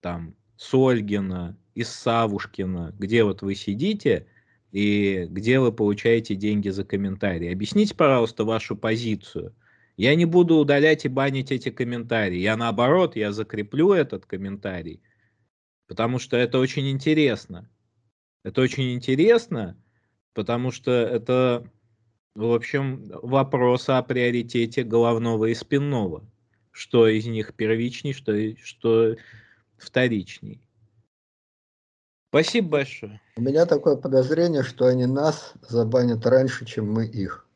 [0.00, 4.26] там, Сольгина, из Савушкина, где вот вы сидите
[4.72, 7.52] и где вы получаете деньги за комментарии.
[7.52, 9.54] Объясните, пожалуйста, вашу позицию.
[9.96, 12.38] Я не буду удалять и банить эти комментарии.
[12.38, 15.02] Я наоборот, я закреплю этот комментарий,
[15.86, 17.70] потому что это очень интересно.
[18.42, 19.76] Это очень интересно,
[20.32, 21.70] потому что это,
[22.34, 26.28] в общем, вопрос о приоритете головного и спинного.
[26.70, 29.16] Что из них первичней, что, что
[29.76, 30.62] вторичней.
[32.32, 33.20] Спасибо большое.
[33.36, 37.46] У меня такое подозрение, что они нас забанят раньше, чем мы их.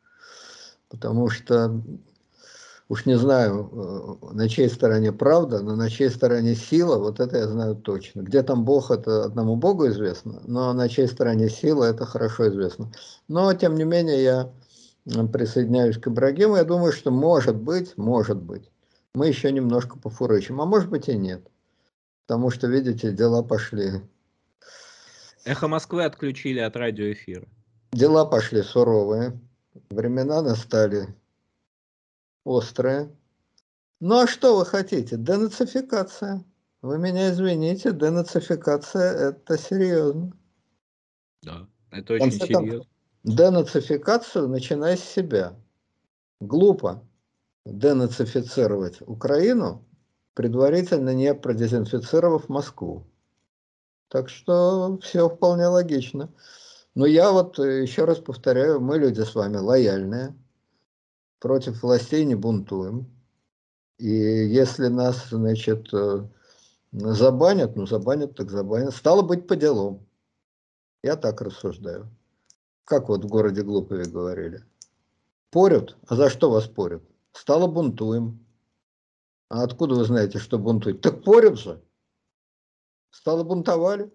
[0.91, 1.81] Потому что,
[2.91, 7.39] уж не знаю, э, на чьей стороне правда, но на чьей стороне сила, вот это
[7.39, 8.21] я знаю точно.
[8.21, 12.93] Где там Бог, это одному Богу известно, но на чьей стороне сила, это хорошо известно.
[13.29, 14.53] Но, тем не менее, я
[15.33, 16.57] присоединяюсь к Ибрагиму.
[16.57, 18.71] Я думаю, что может быть, может быть,
[19.15, 21.49] мы еще немножко пофурычим, а может быть и нет.
[22.27, 24.03] Потому что, видите, дела пошли
[25.47, 27.47] Эхо Москвы отключили от радиоэфира.
[27.93, 29.39] Дела пошли суровые,
[29.91, 31.15] времена настали
[32.45, 33.17] острые.
[34.01, 35.17] Ну а что вы хотите?
[35.17, 36.45] Денацификация.
[36.83, 40.33] Вы меня извините, денацификация это серьезно.
[41.43, 42.91] Да, это очень серьезно.
[43.23, 45.55] Денацификацию начиная с себя.
[46.41, 47.05] Глупо
[47.65, 49.85] денацифицировать Украину,
[50.35, 53.07] предварительно не продезинфицировав Москву.
[54.09, 56.33] Так что все вполне логично.
[56.95, 60.35] Но я вот э, еще раз повторяю, мы люди с вами лояльные,
[61.41, 63.11] против властей не бунтуем.
[63.99, 66.27] И если нас, значит, э,
[66.93, 68.95] забанят, ну забанят, так забанят.
[68.95, 70.07] Стало быть по делам.
[71.03, 72.09] Я так рассуждаю.
[72.85, 74.65] Как вот в городе Глупове говорили.
[75.51, 75.97] Порют?
[76.07, 77.03] А за что вас порют?
[77.33, 78.47] Стало бунтуем.
[79.49, 81.01] А откуда вы знаете, что бунтуют?
[81.01, 81.83] Так порют же.
[83.17, 84.13] Стало бунтовали.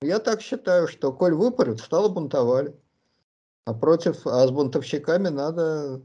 [0.00, 2.74] Я так считаю, что коль выпорют, стало бунтовали.
[3.66, 6.00] А против, а с бунтовщиками надо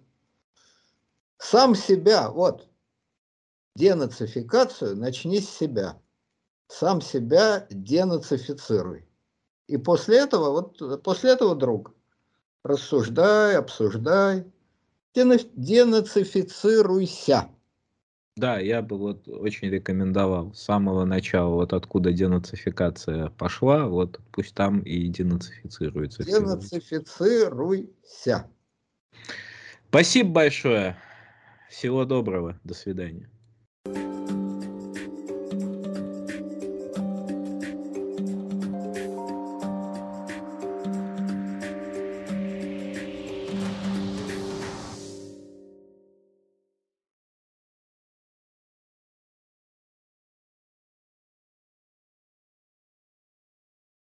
[1.38, 2.68] сам себя, вот,
[3.78, 5.98] денацификацию начни с себя.
[6.68, 9.08] Сам себя денацифицируй.
[9.68, 11.94] И после этого, вот после этого, друг,
[12.64, 14.44] рассуждай, обсуждай,
[15.14, 17.50] денацифицируйся.
[18.36, 24.56] Да, я бы вот очень рекомендовал с самого начала, вот откуда денацификация пошла, вот пусть
[24.56, 26.24] там и денацифицируется.
[26.24, 28.50] Денацифицируйся.
[29.90, 30.98] Спасибо большое.
[31.70, 32.60] Всего доброго.
[32.64, 33.30] До свидания.